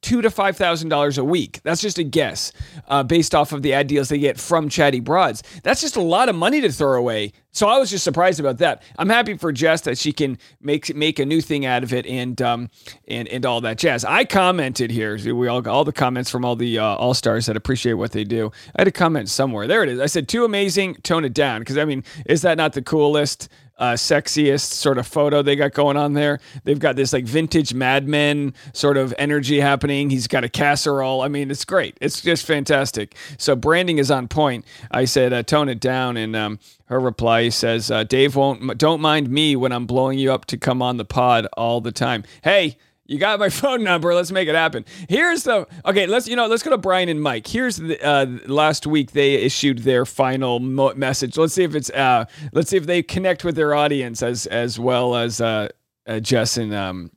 two 0.00 0.22
to 0.22 0.30
five 0.30 0.56
thousand 0.56 0.88
dollars 0.88 1.18
a 1.18 1.24
week. 1.24 1.60
That's 1.62 1.80
just 1.80 1.98
a 1.98 2.04
guess, 2.04 2.52
uh, 2.88 3.02
based 3.02 3.34
off 3.34 3.52
of 3.52 3.62
the 3.62 3.72
ad 3.72 3.86
deals 3.86 4.08
they 4.08 4.18
get 4.18 4.38
from 4.38 4.68
Chatty 4.68 5.00
Broads. 5.00 5.42
That's 5.62 5.80
just 5.80 5.96
a 5.96 6.02
lot 6.02 6.28
of 6.28 6.34
money 6.34 6.60
to 6.60 6.70
throw 6.70 6.98
away. 6.98 7.32
So 7.52 7.68
I 7.68 7.78
was 7.78 7.90
just 7.90 8.02
surprised 8.02 8.40
about 8.40 8.58
that. 8.58 8.82
I'm 8.98 9.08
happy 9.08 9.36
for 9.36 9.52
Jess 9.52 9.82
that 9.82 9.98
she 9.98 10.12
can 10.12 10.38
make 10.60 10.94
make 10.94 11.18
a 11.18 11.26
new 11.26 11.40
thing 11.40 11.66
out 11.66 11.82
of 11.82 11.92
it 11.92 12.06
and 12.06 12.40
um 12.42 12.70
and 13.08 13.28
and 13.28 13.46
all 13.46 13.60
that 13.60 13.78
jazz. 13.78 14.04
I 14.04 14.24
commented 14.24 14.90
here. 14.90 15.18
We 15.34 15.48
all 15.48 15.66
all 15.68 15.84
the 15.84 15.92
comments 15.92 16.30
from 16.30 16.44
all 16.44 16.56
the 16.56 16.78
uh, 16.78 16.84
all 16.84 17.14
stars 17.14 17.46
that 17.46 17.56
appreciate 17.56 17.94
what 17.94 18.12
they 18.12 18.24
do. 18.24 18.50
I 18.76 18.82
had 18.82 18.88
a 18.88 18.92
comment 18.92 19.28
somewhere. 19.28 19.66
There 19.66 19.82
it 19.82 19.88
is. 19.88 20.00
I 20.00 20.06
said 20.06 20.28
too 20.28 20.44
amazing. 20.44 20.96
Tone 21.02 21.24
it 21.24 21.34
down 21.34 21.60
because 21.60 21.78
I 21.78 21.84
mean, 21.84 22.04
is 22.26 22.42
that 22.42 22.56
not 22.56 22.72
the 22.72 22.82
coolest? 22.82 23.48
Uh, 23.82 23.94
sexiest 23.94 24.72
sort 24.74 24.96
of 24.96 25.08
photo 25.08 25.42
they 25.42 25.56
got 25.56 25.72
going 25.72 25.96
on 25.96 26.12
there. 26.12 26.38
They've 26.62 26.78
got 26.78 26.94
this 26.94 27.12
like 27.12 27.24
vintage 27.24 27.74
Mad 27.74 28.06
Men 28.06 28.54
sort 28.72 28.96
of 28.96 29.12
energy 29.18 29.58
happening. 29.58 30.08
He's 30.08 30.28
got 30.28 30.44
a 30.44 30.48
casserole. 30.48 31.20
I 31.20 31.26
mean, 31.26 31.50
it's 31.50 31.64
great. 31.64 31.98
It's 32.00 32.20
just 32.20 32.46
fantastic. 32.46 33.16
So 33.38 33.56
branding 33.56 33.98
is 33.98 34.08
on 34.08 34.28
point. 34.28 34.64
I 34.92 35.04
said 35.04 35.32
uh, 35.32 35.42
tone 35.42 35.68
it 35.68 35.80
down, 35.80 36.16
and 36.16 36.36
um, 36.36 36.60
her 36.84 37.00
reply 37.00 37.48
says, 37.48 37.90
uh, 37.90 38.04
"Dave 38.04 38.36
won't 38.36 38.78
don't 38.78 39.00
mind 39.00 39.28
me 39.28 39.56
when 39.56 39.72
I'm 39.72 39.86
blowing 39.86 40.16
you 40.16 40.32
up 40.32 40.44
to 40.46 40.56
come 40.56 40.80
on 40.80 40.96
the 40.96 41.04
pod 41.04 41.48
all 41.56 41.80
the 41.80 41.92
time." 41.92 42.22
Hey. 42.44 42.76
You 43.12 43.18
got 43.18 43.38
my 43.38 43.48
phone 43.50 43.84
number. 43.84 44.14
Let's 44.14 44.32
make 44.32 44.48
it 44.48 44.54
happen. 44.54 44.84
Here's 45.08 45.44
the 45.44 45.66
okay. 45.84 46.06
Let's 46.06 46.26
you 46.26 46.34
know. 46.34 46.46
Let's 46.46 46.62
go 46.62 46.70
to 46.70 46.78
Brian 46.78 47.08
and 47.08 47.22
Mike. 47.22 47.46
Here's 47.46 47.76
the 47.76 48.02
uh, 48.02 48.26
last 48.46 48.86
week 48.86 49.12
they 49.12 49.34
issued 49.34 49.80
their 49.80 50.06
final 50.06 50.58
mo- 50.60 50.94
message. 50.94 51.36
Let's 51.36 51.52
see 51.52 51.64
if 51.64 51.74
it's 51.74 51.90
uh, 51.90 52.24
let's 52.52 52.70
see 52.70 52.78
if 52.78 52.86
they 52.86 53.02
connect 53.02 53.44
with 53.44 53.54
their 53.54 53.74
audience 53.74 54.22
as 54.22 54.46
as 54.46 54.78
well 54.78 55.14
as 55.14 55.40
uh, 55.40 55.68
uh, 56.06 56.20
Jess 56.20 56.56
and 56.56 56.72
um, 56.74 57.10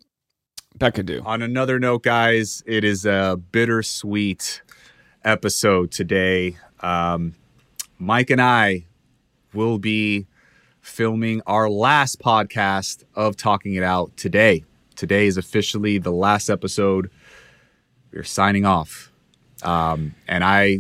Becca 0.77 1.03
do. 1.03 1.21
On 1.25 1.41
another 1.41 1.79
note, 1.79 2.03
guys, 2.03 2.61
it 2.65 2.83
is 2.83 3.05
a 3.05 3.39
bittersweet 3.51 4.61
episode 5.23 5.91
today. 5.91 6.57
Um, 6.81 7.35
Mike 7.97 8.29
and 8.29 8.41
I 8.41 8.85
will 9.53 9.79
be 9.79 10.27
filming 10.81 11.41
our 11.47 11.69
last 11.69 12.19
podcast 12.19 13.03
of 13.15 13.37
Talking 13.37 13.75
It 13.75 13.83
Out 13.83 14.15
today. 14.17 14.65
Today 14.95 15.27
is 15.27 15.37
officially 15.37 15.97
the 15.97 16.11
last 16.11 16.49
episode. 16.49 17.09
We're 18.11 18.23
signing 18.23 18.65
off. 18.65 19.11
Um, 19.63 20.15
and 20.27 20.43
I 20.43 20.79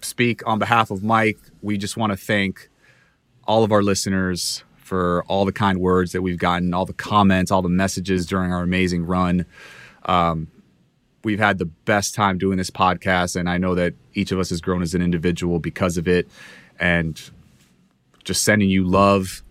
speak 0.00 0.46
on 0.46 0.58
behalf 0.58 0.90
of 0.90 1.02
Mike. 1.02 1.38
We 1.62 1.78
just 1.78 1.96
want 1.96 2.12
to 2.12 2.16
thank 2.16 2.68
all 3.44 3.64
of 3.64 3.72
our 3.72 3.82
listeners 3.82 4.64
for 4.76 5.24
all 5.26 5.44
the 5.44 5.52
kind 5.52 5.80
words 5.80 6.12
that 6.12 6.22
we've 6.22 6.38
gotten, 6.38 6.72
all 6.72 6.86
the 6.86 6.92
comments, 6.92 7.50
all 7.50 7.62
the 7.62 7.68
messages 7.68 8.24
during 8.26 8.52
our 8.52 8.62
amazing 8.62 9.04
run. 9.04 9.44
Um, 10.04 10.48
we've 11.24 11.40
had 11.40 11.58
the 11.58 11.64
best 11.64 12.14
time 12.14 12.38
doing 12.38 12.56
this 12.56 12.70
podcast, 12.70 13.34
and 13.34 13.50
I 13.50 13.58
know 13.58 13.74
that 13.74 13.94
each 14.14 14.30
of 14.30 14.38
us 14.38 14.50
has 14.50 14.60
grown 14.60 14.82
as 14.82 14.94
an 14.94 15.02
individual 15.02 15.58
because 15.58 15.96
of 15.96 16.06
it. 16.06 16.28
And 16.78 17.20
just 18.22 18.44
sending 18.44 18.68
you 18.68 18.84
love, 18.84 19.42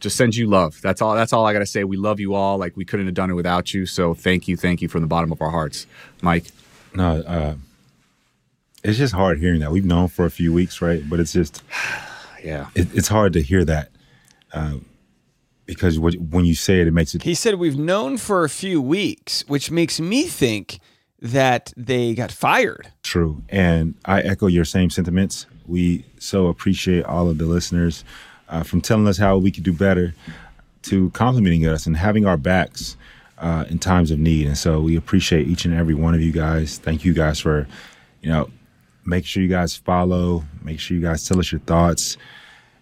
just 0.00 0.16
send 0.16 0.34
you 0.34 0.46
love. 0.46 0.80
That's 0.82 1.00
all. 1.02 1.14
That's 1.14 1.32
all 1.32 1.46
I 1.46 1.52
gotta 1.52 1.66
say. 1.66 1.84
We 1.84 1.96
love 1.96 2.18
you 2.20 2.34
all. 2.34 2.58
Like 2.58 2.76
we 2.76 2.84
couldn't 2.84 3.06
have 3.06 3.14
done 3.14 3.30
it 3.30 3.34
without 3.34 3.72
you. 3.74 3.86
So 3.86 4.14
thank 4.14 4.48
you, 4.48 4.56
thank 4.56 4.82
you 4.82 4.88
from 4.88 5.02
the 5.02 5.06
bottom 5.06 5.30
of 5.30 5.40
our 5.40 5.50
hearts, 5.50 5.86
Mike. 6.22 6.46
No, 6.94 7.20
uh, 7.20 7.54
it's 8.82 8.98
just 8.98 9.12
hard 9.14 9.38
hearing 9.38 9.60
that. 9.60 9.70
We've 9.70 9.84
known 9.84 10.08
for 10.08 10.24
a 10.24 10.30
few 10.30 10.52
weeks, 10.52 10.80
right? 10.82 11.02
But 11.08 11.20
it's 11.20 11.32
just 11.32 11.62
Yeah. 12.44 12.68
it, 12.74 12.88
it's 12.94 13.08
hard 13.08 13.34
to 13.34 13.42
hear 13.42 13.64
that 13.66 13.90
uh, 14.52 14.76
because 15.66 15.98
when 15.98 16.44
you 16.46 16.54
say 16.54 16.80
it, 16.80 16.88
it 16.88 16.92
makes 16.92 17.14
it. 17.14 17.22
He 17.22 17.34
said 17.34 17.56
we've 17.56 17.78
known 17.78 18.16
for 18.16 18.44
a 18.44 18.48
few 18.48 18.80
weeks, 18.80 19.44
which 19.46 19.70
makes 19.70 20.00
me 20.00 20.24
think 20.24 20.80
that 21.20 21.72
they 21.76 22.14
got 22.14 22.32
fired. 22.32 22.90
True. 23.02 23.42
And 23.50 23.94
I 24.06 24.22
echo 24.22 24.46
your 24.46 24.64
same 24.64 24.88
sentiments. 24.88 25.46
We 25.66 26.06
so 26.18 26.46
appreciate 26.46 27.04
all 27.04 27.28
of 27.28 27.36
the 27.38 27.44
listeners 27.44 28.04
uh, 28.50 28.62
from 28.62 28.80
telling 28.80 29.06
us 29.06 29.16
how 29.16 29.38
we 29.38 29.50
could 29.50 29.64
do 29.64 29.72
better 29.72 30.14
to 30.82 31.10
complimenting 31.10 31.66
us 31.66 31.86
and 31.86 31.96
having 31.96 32.26
our 32.26 32.36
backs 32.36 32.96
uh, 33.38 33.64
in 33.68 33.78
times 33.78 34.10
of 34.10 34.18
need. 34.18 34.46
And 34.46 34.58
so 34.58 34.80
we 34.80 34.96
appreciate 34.96 35.46
each 35.48 35.64
and 35.64 35.72
every 35.72 35.94
one 35.94 36.14
of 36.14 36.20
you 36.20 36.32
guys. 36.32 36.78
Thank 36.78 37.04
you 37.04 37.14
guys 37.14 37.40
for, 37.40 37.66
you 38.20 38.30
know, 38.30 38.50
make 39.06 39.24
sure 39.24 39.42
you 39.42 39.48
guys 39.48 39.76
follow, 39.76 40.44
make 40.62 40.80
sure 40.80 40.96
you 40.96 41.02
guys 41.02 41.26
tell 41.26 41.38
us 41.38 41.50
your 41.50 41.60
thoughts 41.60 42.16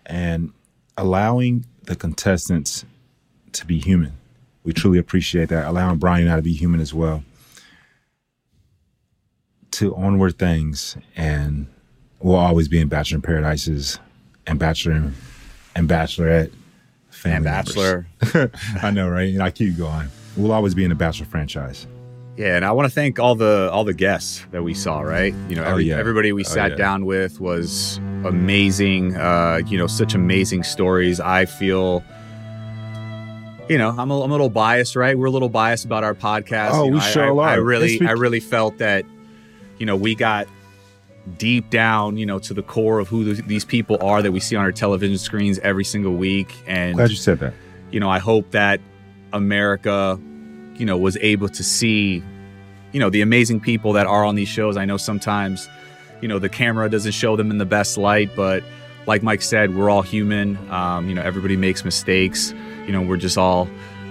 and 0.06 0.52
allowing 0.96 1.64
the 1.84 1.94
contestants 1.94 2.84
to 3.52 3.66
be 3.66 3.78
human. 3.78 4.12
We 4.64 4.72
truly 4.72 4.98
appreciate 4.98 5.48
that. 5.50 5.66
Allowing 5.66 5.98
Brian 5.98 6.24
and 6.24 6.32
I 6.32 6.36
to 6.36 6.42
be 6.42 6.52
human 6.52 6.80
as 6.80 6.92
well 6.92 7.22
to 9.72 9.94
onward 9.94 10.38
things 10.38 10.96
and 11.14 11.66
we'll 12.20 12.36
always 12.36 12.68
be 12.68 12.80
in 12.80 12.88
Bachelor 12.88 13.16
in 13.16 13.22
Paradises 13.22 14.00
and 14.46 14.58
Bachelor 14.58 15.12
and 15.78 15.88
Bachelorette 15.88 16.50
family 17.10 17.36
And. 17.36 17.44
Bachelor. 17.44 18.06
I 18.82 18.90
know, 18.90 19.08
right? 19.08 19.32
And 19.32 19.42
I 19.42 19.50
keep 19.50 19.76
going. 19.78 20.08
We'll 20.36 20.52
always 20.52 20.74
be 20.74 20.84
in 20.84 20.90
the 20.90 20.94
Bachelor 20.96 21.26
franchise. 21.26 21.86
Yeah, 22.36 22.54
and 22.54 22.64
I 22.64 22.70
want 22.70 22.86
to 22.88 22.94
thank 22.94 23.18
all 23.18 23.34
the 23.34 23.68
all 23.72 23.82
the 23.82 23.94
guests 23.94 24.46
that 24.52 24.62
we 24.62 24.72
saw. 24.74 25.00
Right, 25.00 25.34
you 25.48 25.56
know, 25.56 25.64
Oh, 25.64 25.76
yeah. 25.78 25.96
everybody 25.98 26.32
we 26.32 26.44
Oh, 26.44 26.48
sat 26.48 26.70
yeah. 26.72 26.76
down 26.76 27.04
with 27.04 27.40
was 27.40 27.96
amazing. 28.24 29.16
Uh, 29.16 29.60
you 29.66 29.76
know, 29.76 29.88
such 29.88 30.14
amazing 30.14 30.62
stories. 30.62 31.18
I 31.18 31.46
feel, 31.46 32.04
you 33.68 33.76
know, 33.76 33.90
I'm 33.98 34.10
a, 34.12 34.22
I'm 34.22 34.30
a 34.30 34.34
little 34.34 34.50
biased. 34.50 34.94
Right, 34.94 35.18
we're 35.18 35.26
a 35.26 35.30
little 35.32 35.48
biased 35.48 35.84
about 35.84 36.04
our 36.04 36.14
podcast. 36.14 36.70
Oh, 36.74 36.84
You 36.84 36.90
know, 36.92 36.94
we 36.98 37.00
I- 37.02 37.10
sure 37.10 37.40
I, 37.40 37.52
I 37.52 37.54
really, 37.56 38.00
I 38.06 38.12
really 38.12 38.40
felt 38.40 38.78
that, 38.78 39.04
you 39.78 39.86
know, 39.86 39.96
we 39.96 40.14
got 40.14 40.46
deep 41.36 41.70
down, 41.70 42.16
you 42.16 42.24
know, 42.26 42.38
to 42.38 42.54
the 42.54 42.62
core 42.62 42.98
of 42.98 43.08
who 43.08 43.24
th- 43.34 43.46
these 43.46 43.64
people 43.64 43.98
are 44.00 44.22
that 44.22 44.32
we 44.32 44.40
see 44.40 44.56
on 44.56 44.62
our 44.64 44.72
television 44.72 45.18
screens 45.18 45.58
every 45.60 45.84
single 45.84 46.14
week, 46.14 46.54
and 46.66 46.94
Glad 46.96 47.10
you 47.10 47.16
said 47.16 47.38
that. 47.40 47.52
you 47.90 48.00
know, 48.00 48.08
I 48.08 48.18
hope 48.18 48.50
that 48.52 48.80
America, 49.32 50.18
you 50.76 50.86
know, 50.86 50.96
was 50.96 51.16
able 51.18 51.48
to 51.48 51.62
see, 51.62 52.22
you 52.92 53.00
know, 53.00 53.10
the 53.10 53.20
amazing 53.20 53.60
people 53.60 53.92
that 53.94 54.06
are 54.06 54.24
on 54.24 54.34
these 54.34 54.48
shows. 54.48 54.76
I 54.76 54.84
know 54.84 54.96
sometimes, 54.96 55.68
you 56.20 56.28
know, 56.28 56.38
the 56.38 56.48
camera 56.48 56.88
doesn't 56.90 57.12
show 57.12 57.36
them 57.36 57.50
in 57.50 57.58
the 57.58 57.66
best 57.66 57.96
light, 57.98 58.30
but 58.34 58.62
like 59.06 59.22
Mike 59.22 59.42
said, 59.42 59.74
we're 59.76 59.90
all 59.90 60.02
human. 60.02 60.56
Um, 60.70 61.08
you 61.08 61.14
know, 61.14 61.22
everybody 61.22 61.56
makes 61.56 61.84
mistakes. 61.84 62.52
You 62.86 62.92
know, 62.92 63.02
we're 63.02 63.16
just 63.16 63.38
all 63.38 63.68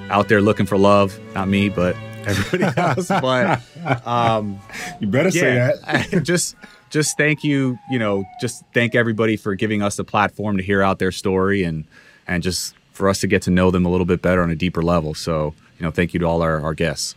out 0.09 0.27
there 0.29 0.41
looking 0.41 0.65
for 0.65 0.77
love. 0.77 1.19
Not 1.33 1.47
me, 1.47 1.69
but 1.69 1.95
everybody 2.25 2.63
else. 2.81 3.07
but 3.09 3.61
um, 4.07 4.59
You 4.99 5.07
better 5.07 5.31
say 5.31 5.55
that. 5.55 6.21
just 6.23 6.55
just 6.89 7.17
thank 7.17 7.43
you 7.43 7.77
you 7.89 7.99
know 7.99 8.23
just 8.39 8.63
thank 8.73 8.95
everybody 8.95 9.35
for 9.37 9.55
giving 9.55 9.81
us 9.81 9.99
a 9.99 10.03
platform 10.03 10.57
to 10.57 10.63
hear 10.63 10.81
out 10.81 10.99
their 10.99 11.11
story 11.11 11.63
and 11.63 11.85
and 12.27 12.43
just 12.43 12.73
for 12.93 13.09
us 13.09 13.19
to 13.19 13.27
get 13.27 13.41
to 13.43 13.51
know 13.51 13.71
them 13.71 13.85
a 13.85 13.89
little 13.89 14.05
bit 14.05 14.21
better 14.21 14.41
on 14.41 14.49
a 14.49 14.55
deeper 14.55 14.81
level 14.81 15.13
so 15.13 15.53
you 15.79 15.83
know 15.83 15.91
thank 15.91 16.13
you 16.13 16.19
to 16.19 16.25
all 16.25 16.41
our, 16.41 16.61
our 16.61 16.73
guests 16.73 17.15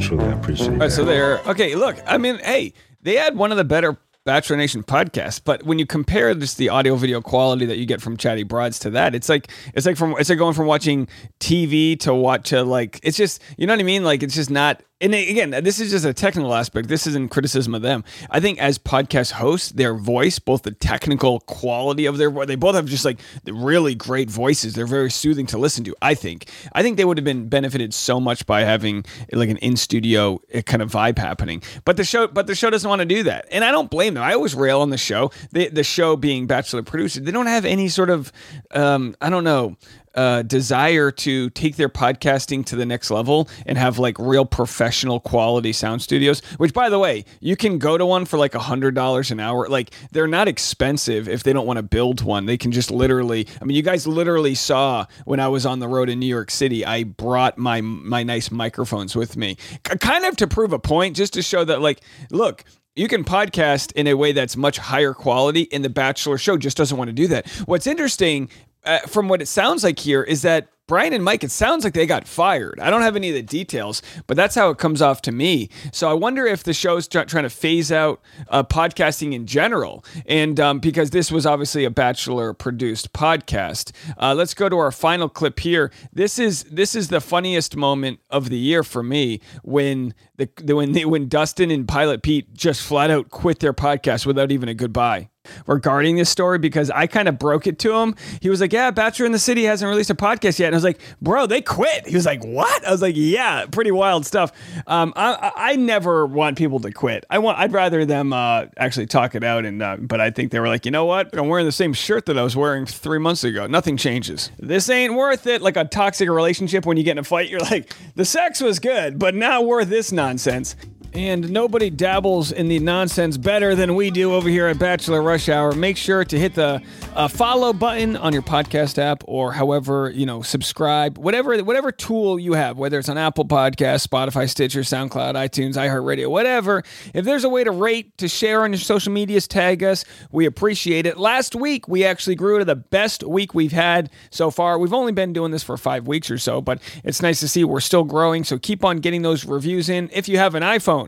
Truly 0.00 0.30
appreciate 0.32 0.68
All 0.68 0.72
that. 0.74 0.80
right, 0.80 0.92
so 0.92 1.04
there. 1.04 1.40
Okay, 1.46 1.74
look. 1.74 1.96
I 2.06 2.16
mean, 2.16 2.38
hey, 2.38 2.72
they 3.02 3.16
had 3.16 3.36
one 3.36 3.50
of 3.50 3.58
the 3.58 3.64
better 3.64 3.98
Bachelor 4.24 4.56
Nation 4.56 4.82
podcasts, 4.82 5.40
but 5.42 5.64
when 5.64 5.78
you 5.78 5.84
compare 5.84 6.34
just 6.34 6.56
the 6.56 6.70
audio 6.70 6.96
video 6.96 7.20
quality 7.20 7.66
that 7.66 7.76
you 7.76 7.84
get 7.84 8.00
from 8.00 8.16
Chatty 8.16 8.42
Broads 8.42 8.78
to 8.80 8.90
that, 8.90 9.14
it's 9.14 9.28
like 9.28 9.50
it's 9.74 9.84
like 9.84 9.98
from 9.98 10.16
it's 10.18 10.30
like 10.30 10.38
going 10.38 10.54
from 10.54 10.66
watching 10.66 11.08
TV 11.40 11.98
to 12.00 12.14
watch 12.14 12.52
a, 12.52 12.62
like 12.64 13.00
it's 13.02 13.18
just 13.18 13.42
you 13.58 13.66
know 13.66 13.74
what 13.74 13.80
I 13.80 13.84
mean. 13.84 14.02
Like 14.02 14.22
it's 14.22 14.34
just 14.34 14.50
not. 14.50 14.82
And 14.98 15.14
again, 15.14 15.50
this 15.50 15.78
is 15.78 15.90
just 15.90 16.06
a 16.06 16.14
technical 16.14 16.54
aspect. 16.54 16.88
This 16.88 17.06
isn't 17.06 17.30
criticism 17.30 17.74
of 17.74 17.82
them. 17.82 18.02
I 18.30 18.40
think 18.40 18.58
as 18.58 18.78
podcast 18.78 19.32
hosts, 19.32 19.70
their 19.72 19.92
voice, 19.92 20.38
both 20.38 20.62
the 20.62 20.70
technical 20.70 21.40
quality 21.40 22.06
of 22.06 22.16
their 22.16 22.30
voice, 22.30 22.46
they 22.46 22.54
both 22.54 22.76
have 22.76 22.86
just 22.86 23.04
like 23.04 23.18
really 23.44 23.94
great 23.94 24.30
voices. 24.30 24.72
They're 24.72 24.86
very 24.86 25.10
soothing 25.10 25.44
to 25.48 25.58
listen 25.58 25.84
to. 25.84 25.94
I 26.00 26.14
think. 26.14 26.48
I 26.72 26.82
think 26.82 26.96
they 26.96 27.04
would 27.04 27.18
have 27.18 27.26
been 27.26 27.50
benefited 27.50 27.92
so 27.92 28.18
much 28.18 28.46
by 28.46 28.62
having 28.62 29.04
like 29.32 29.50
an 29.50 29.58
in 29.58 29.76
studio 29.76 30.40
kind 30.64 30.80
of 30.80 30.90
vibe 30.90 31.18
happening. 31.18 31.62
But 31.84 31.98
the 31.98 32.04
show, 32.04 32.26
but 32.26 32.46
the 32.46 32.54
show 32.54 32.70
doesn't 32.70 32.88
want 32.88 33.00
to 33.00 33.06
do 33.06 33.22
that, 33.24 33.46
and 33.50 33.66
I 33.66 33.72
don't 33.72 33.90
blame 33.90 34.14
them. 34.14 34.22
I 34.22 34.32
always 34.32 34.54
rail 34.54 34.80
on 34.80 34.88
the 34.88 34.96
show. 34.96 35.30
The 35.52 35.68
the 35.68 35.84
show 35.84 36.16
being 36.16 36.46
Bachelor 36.46 36.82
produced, 36.82 37.22
they 37.22 37.32
don't 37.32 37.48
have 37.48 37.66
any 37.66 37.88
sort 37.88 38.08
of, 38.08 38.32
um, 38.70 39.14
I 39.20 39.28
don't 39.28 39.44
know. 39.44 39.76
Uh, 40.16 40.40
desire 40.40 41.10
to 41.10 41.50
take 41.50 41.76
their 41.76 41.90
podcasting 41.90 42.64
to 42.64 42.74
the 42.74 42.86
next 42.86 43.10
level 43.10 43.50
and 43.66 43.76
have 43.76 43.98
like 43.98 44.18
real 44.18 44.46
professional 44.46 45.20
quality 45.20 45.74
sound 45.74 46.00
studios. 46.00 46.40
Which, 46.56 46.72
by 46.72 46.88
the 46.88 46.98
way, 46.98 47.26
you 47.40 47.54
can 47.54 47.78
go 47.78 47.98
to 47.98 48.06
one 48.06 48.24
for 48.24 48.38
like 48.38 48.54
a 48.54 48.60
hundred 48.60 48.94
dollars 48.94 49.30
an 49.30 49.40
hour. 49.40 49.68
Like 49.68 49.90
they're 50.12 50.26
not 50.26 50.48
expensive 50.48 51.28
if 51.28 51.42
they 51.42 51.52
don't 51.52 51.66
want 51.66 51.76
to 51.76 51.82
build 51.82 52.22
one. 52.22 52.46
They 52.46 52.56
can 52.56 52.72
just 52.72 52.90
literally. 52.90 53.46
I 53.60 53.66
mean, 53.66 53.76
you 53.76 53.82
guys 53.82 54.06
literally 54.06 54.54
saw 54.54 55.04
when 55.26 55.38
I 55.38 55.48
was 55.48 55.66
on 55.66 55.80
the 55.80 55.88
road 55.88 56.08
in 56.08 56.18
New 56.18 56.26
York 56.26 56.50
City. 56.50 56.84
I 56.86 57.04
brought 57.04 57.58
my 57.58 57.82
my 57.82 58.22
nice 58.22 58.50
microphones 58.50 59.14
with 59.14 59.36
me, 59.36 59.56
K- 59.84 59.98
kind 59.98 60.24
of 60.24 60.36
to 60.38 60.46
prove 60.46 60.72
a 60.72 60.78
point, 60.78 61.14
just 61.14 61.34
to 61.34 61.42
show 61.42 61.62
that 61.64 61.82
like, 61.82 62.00
look. 62.30 62.64
You 62.98 63.08
can 63.08 63.24
podcast 63.24 63.92
in 63.92 64.06
a 64.06 64.14
way 64.14 64.32
that's 64.32 64.56
much 64.56 64.78
higher 64.78 65.12
quality, 65.12 65.70
and 65.70 65.84
the 65.84 65.90
Bachelor 65.90 66.38
show 66.38 66.56
just 66.56 66.78
doesn't 66.78 66.96
want 66.96 67.08
to 67.08 67.12
do 67.12 67.26
that. 67.26 67.46
What's 67.66 67.86
interesting 67.86 68.48
uh, 68.86 69.00
from 69.00 69.28
what 69.28 69.42
it 69.42 69.48
sounds 69.48 69.84
like 69.84 69.98
here 69.98 70.22
is 70.22 70.42
that 70.42 70.68
Brian 70.88 71.12
and 71.12 71.24
Mike, 71.24 71.42
it 71.42 71.50
sounds 71.50 71.82
like 71.82 71.94
they 71.94 72.06
got 72.06 72.28
fired. 72.28 72.78
I 72.78 72.90
don't 72.90 73.02
have 73.02 73.16
any 73.16 73.28
of 73.28 73.34
the 73.34 73.42
details, 73.42 74.02
but 74.28 74.36
that's 74.36 74.54
how 74.54 74.70
it 74.70 74.78
comes 74.78 75.02
off 75.02 75.20
to 75.22 75.32
me. 75.32 75.68
So 75.92 76.08
I 76.08 76.12
wonder 76.12 76.46
if 76.46 76.62
the 76.62 76.72
show's 76.72 77.08
try- 77.08 77.24
trying 77.24 77.42
to 77.42 77.50
phase 77.50 77.90
out 77.90 78.20
uh, 78.48 78.62
podcasting 78.62 79.32
in 79.32 79.46
general. 79.46 80.04
And 80.26 80.60
um, 80.60 80.78
because 80.78 81.10
this 81.10 81.32
was 81.32 81.44
obviously 81.44 81.84
a 81.84 81.90
bachelor 81.90 82.52
produced 82.52 83.12
podcast, 83.12 83.90
uh, 84.16 84.34
let's 84.34 84.54
go 84.54 84.68
to 84.68 84.78
our 84.78 84.92
final 84.92 85.28
clip 85.28 85.58
here. 85.58 85.90
This 86.12 86.38
is 86.38 86.62
this 86.64 86.94
is 86.94 87.08
the 87.08 87.20
funniest 87.20 87.74
moment 87.74 88.20
of 88.30 88.48
the 88.48 88.58
year 88.58 88.84
for 88.84 89.02
me 89.02 89.40
when 89.64 90.14
the, 90.36 90.48
the 90.62 90.76
when 90.76 90.92
the, 90.92 91.04
when 91.06 91.26
Dustin 91.26 91.72
and 91.72 91.88
Pilot 91.88 92.22
Pete 92.22 92.54
just 92.54 92.80
flat 92.80 93.10
out 93.10 93.30
quit 93.30 93.58
their 93.58 93.74
podcast 93.74 94.24
without 94.24 94.52
even 94.52 94.68
a 94.68 94.74
goodbye 94.74 95.30
regarding 95.66 96.16
this 96.16 96.30
story 96.30 96.58
because 96.58 96.90
I 96.90 97.06
kind 97.06 97.28
of 97.28 97.38
broke 97.38 97.66
it 97.66 97.78
to 97.80 97.94
him. 97.94 98.14
He 98.40 98.50
was 98.50 98.60
like, 98.60 98.72
"Yeah, 98.72 98.90
Bachelor 98.90 99.26
in 99.26 99.32
the 99.32 99.38
City 99.38 99.64
hasn't 99.64 99.88
released 99.88 100.10
a 100.10 100.14
podcast 100.14 100.58
yet," 100.58 100.66
and 100.66 100.74
I 100.74 100.78
was 100.78 100.84
like, 100.84 101.00
"Bro, 101.20 101.46
they 101.46 101.60
quit." 101.60 102.06
He 102.06 102.14
was 102.14 102.26
like, 102.26 102.44
"What?" 102.44 102.86
I 102.86 102.90
was 102.90 103.02
like, 103.02 103.14
"Yeah, 103.16 103.66
pretty 103.66 103.90
wild 103.90 104.26
stuff." 104.26 104.52
Um, 104.86 105.12
I, 105.16 105.52
I 105.56 105.76
never 105.76 106.26
want 106.26 106.58
people 106.58 106.80
to 106.80 106.90
quit. 106.90 107.24
I 107.30 107.38
want 107.38 107.58
I'd 107.58 107.72
rather 107.72 108.04
them 108.04 108.32
uh, 108.32 108.66
actually 108.76 109.06
talk 109.06 109.34
it 109.34 109.44
out, 109.44 109.64
and 109.64 109.82
uh, 109.82 109.96
but 109.98 110.20
I 110.20 110.30
think 110.30 110.52
they 110.52 110.60
were 110.60 110.68
like, 110.68 110.84
you 110.84 110.90
know 110.90 111.04
what? 111.04 111.36
I'm 111.36 111.48
wearing 111.48 111.66
the 111.66 111.72
same 111.72 111.92
shirt 111.92 112.26
that 112.26 112.38
I 112.38 112.42
was 112.42 112.56
wearing 112.56 112.86
three 112.86 113.18
months 113.18 113.44
ago. 113.44 113.66
Nothing 113.66 113.96
changes. 113.96 114.50
This 114.58 114.88
ain't 114.88 115.14
worth 115.14 115.46
it. 115.46 115.62
Like 115.62 115.76
a 115.76 115.84
toxic 115.84 116.28
relationship 116.28 116.86
when 116.86 116.96
you 116.96 117.02
get 117.02 117.12
in 117.12 117.18
a 117.18 117.24
fight, 117.24 117.48
you're 117.48 117.60
like, 117.60 117.94
the 118.14 118.24
sex 118.24 118.60
was 118.60 118.78
good, 118.78 119.18
but 119.18 119.34
not 119.34 119.66
worth 119.66 119.88
this 119.88 120.12
nonsense. 120.12 120.76
And 121.16 121.48
nobody 121.48 121.88
dabbles 121.88 122.52
in 122.52 122.68
the 122.68 122.78
nonsense 122.78 123.38
better 123.38 123.74
than 123.74 123.94
we 123.94 124.10
do 124.10 124.34
over 124.34 124.50
here 124.50 124.66
at 124.66 124.78
Bachelor 124.78 125.22
Rush 125.22 125.48
Hour. 125.48 125.72
Make 125.72 125.96
sure 125.96 126.26
to 126.26 126.38
hit 126.38 126.54
the 126.54 126.82
uh, 127.14 127.26
follow 127.26 127.72
button 127.72 128.18
on 128.18 128.34
your 128.34 128.42
podcast 128.42 128.98
app 128.98 129.22
or 129.24 129.52
however, 129.52 130.10
you 130.10 130.26
know, 130.26 130.42
subscribe, 130.42 131.16
whatever 131.16 131.56
whatever 131.64 131.90
tool 131.90 132.38
you 132.38 132.52
have, 132.52 132.76
whether 132.76 132.98
it's 132.98 133.08
on 133.08 133.16
Apple 133.16 133.46
Podcasts, 133.46 134.06
Spotify, 134.06 134.46
Stitcher, 134.46 134.80
SoundCloud, 134.80 135.36
iTunes, 135.36 135.76
iHeartRadio, 135.76 136.28
whatever. 136.28 136.82
If 137.14 137.24
there's 137.24 137.44
a 137.44 137.48
way 137.48 137.64
to 137.64 137.70
rate, 137.70 138.18
to 138.18 138.28
share 138.28 138.64
on 138.64 138.74
your 138.74 138.78
social 138.78 139.10
medias, 139.10 139.48
tag 139.48 139.82
us. 139.82 140.04
We 140.32 140.44
appreciate 140.44 141.06
it. 141.06 141.16
Last 141.16 141.54
week, 141.54 141.88
we 141.88 142.04
actually 142.04 142.34
grew 142.34 142.58
to 142.58 142.64
the 142.66 142.76
best 142.76 143.22
week 143.22 143.54
we've 143.54 143.72
had 143.72 144.10
so 144.28 144.50
far. 144.50 144.78
We've 144.78 144.92
only 144.92 145.12
been 145.12 145.32
doing 145.32 145.50
this 145.50 145.62
for 145.62 145.78
five 145.78 146.06
weeks 146.06 146.30
or 146.30 146.36
so, 146.36 146.60
but 146.60 146.82
it's 147.04 147.22
nice 147.22 147.40
to 147.40 147.48
see 147.48 147.64
we're 147.64 147.80
still 147.80 148.04
growing. 148.04 148.44
So 148.44 148.58
keep 148.58 148.84
on 148.84 148.98
getting 148.98 149.22
those 149.22 149.46
reviews 149.46 149.88
in. 149.88 150.10
If 150.12 150.28
you 150.28 150.36
have 150.36 150.54
an 150.54 150.62
iPhone, 150.62 151.05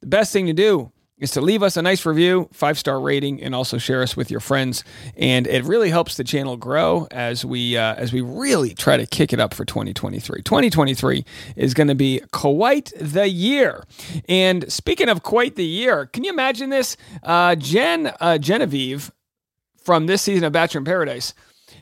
the 0.00 0.06
best 0.06 0.32
thing 0.32 0.46
to 0.46 0.52
do 0.52 0.92
is 1.18 1.30
to 1.30 1.40
leave 1.40 1.62
us 1.62 1.76
a 1.78 1.82
nice 1.82 2.04
review, 2.04 2.48
five 2.52 2.78
star 2.78 3.00
rating, 3.00 3.42
and 3.42 3.54
also 3.54 3.78
share 3.78 4.02
us 4.02 4.16
with 4.16 4.30
your 4.30 4.40
friends. 4.40 4.84
And 5.16 5.46
it 5.46 5.64
really 5.64 5.88
helps 5.88 6.16
the 6.16 6.24
channel 6.24 6.56
grow 6.56 7.08
as 7.10 7.44
we 7.44 7.76
uh, 7.76 7.94
as 7.94 8.12
we 8.12 8.20
really 8.20 8.74
try 8.74 8.96
to 8.96 9.06
kick 9.06 9.32
it 9.32 9.40
up 9.40 9.54
for 9.54 9.64
2023. 9.64 10.42
2023 10.42 11.24
is 11.56 11.74
going 11.74 11.88
to 11.88 11.94
be 11.94 12.20
quite 12.32 12.92
the 13.00 13.28
year. 13.28 13.84
And 14.28 14.70
speaking 14.70 15.08
of 15.08 15.22
quite 15.22 15.56
the 15.56 15.64
year, 15.64 16.06
can 16.06 16.24
you 16.24 16.30
imagine 16.30 16.70
this? 16.70 16.96
Uh, 17.22 17.54
Jen 17.54 18.12
uh, 18.20 18.38
Genevieve 18.38 19.10
from 19.82 20.06
this 20.06 20.20
season 20.20 20.44
of 20.44 20.52
Bachelor 20.52 20.80
in 20.80 20.84
Paradise 20.84 21.32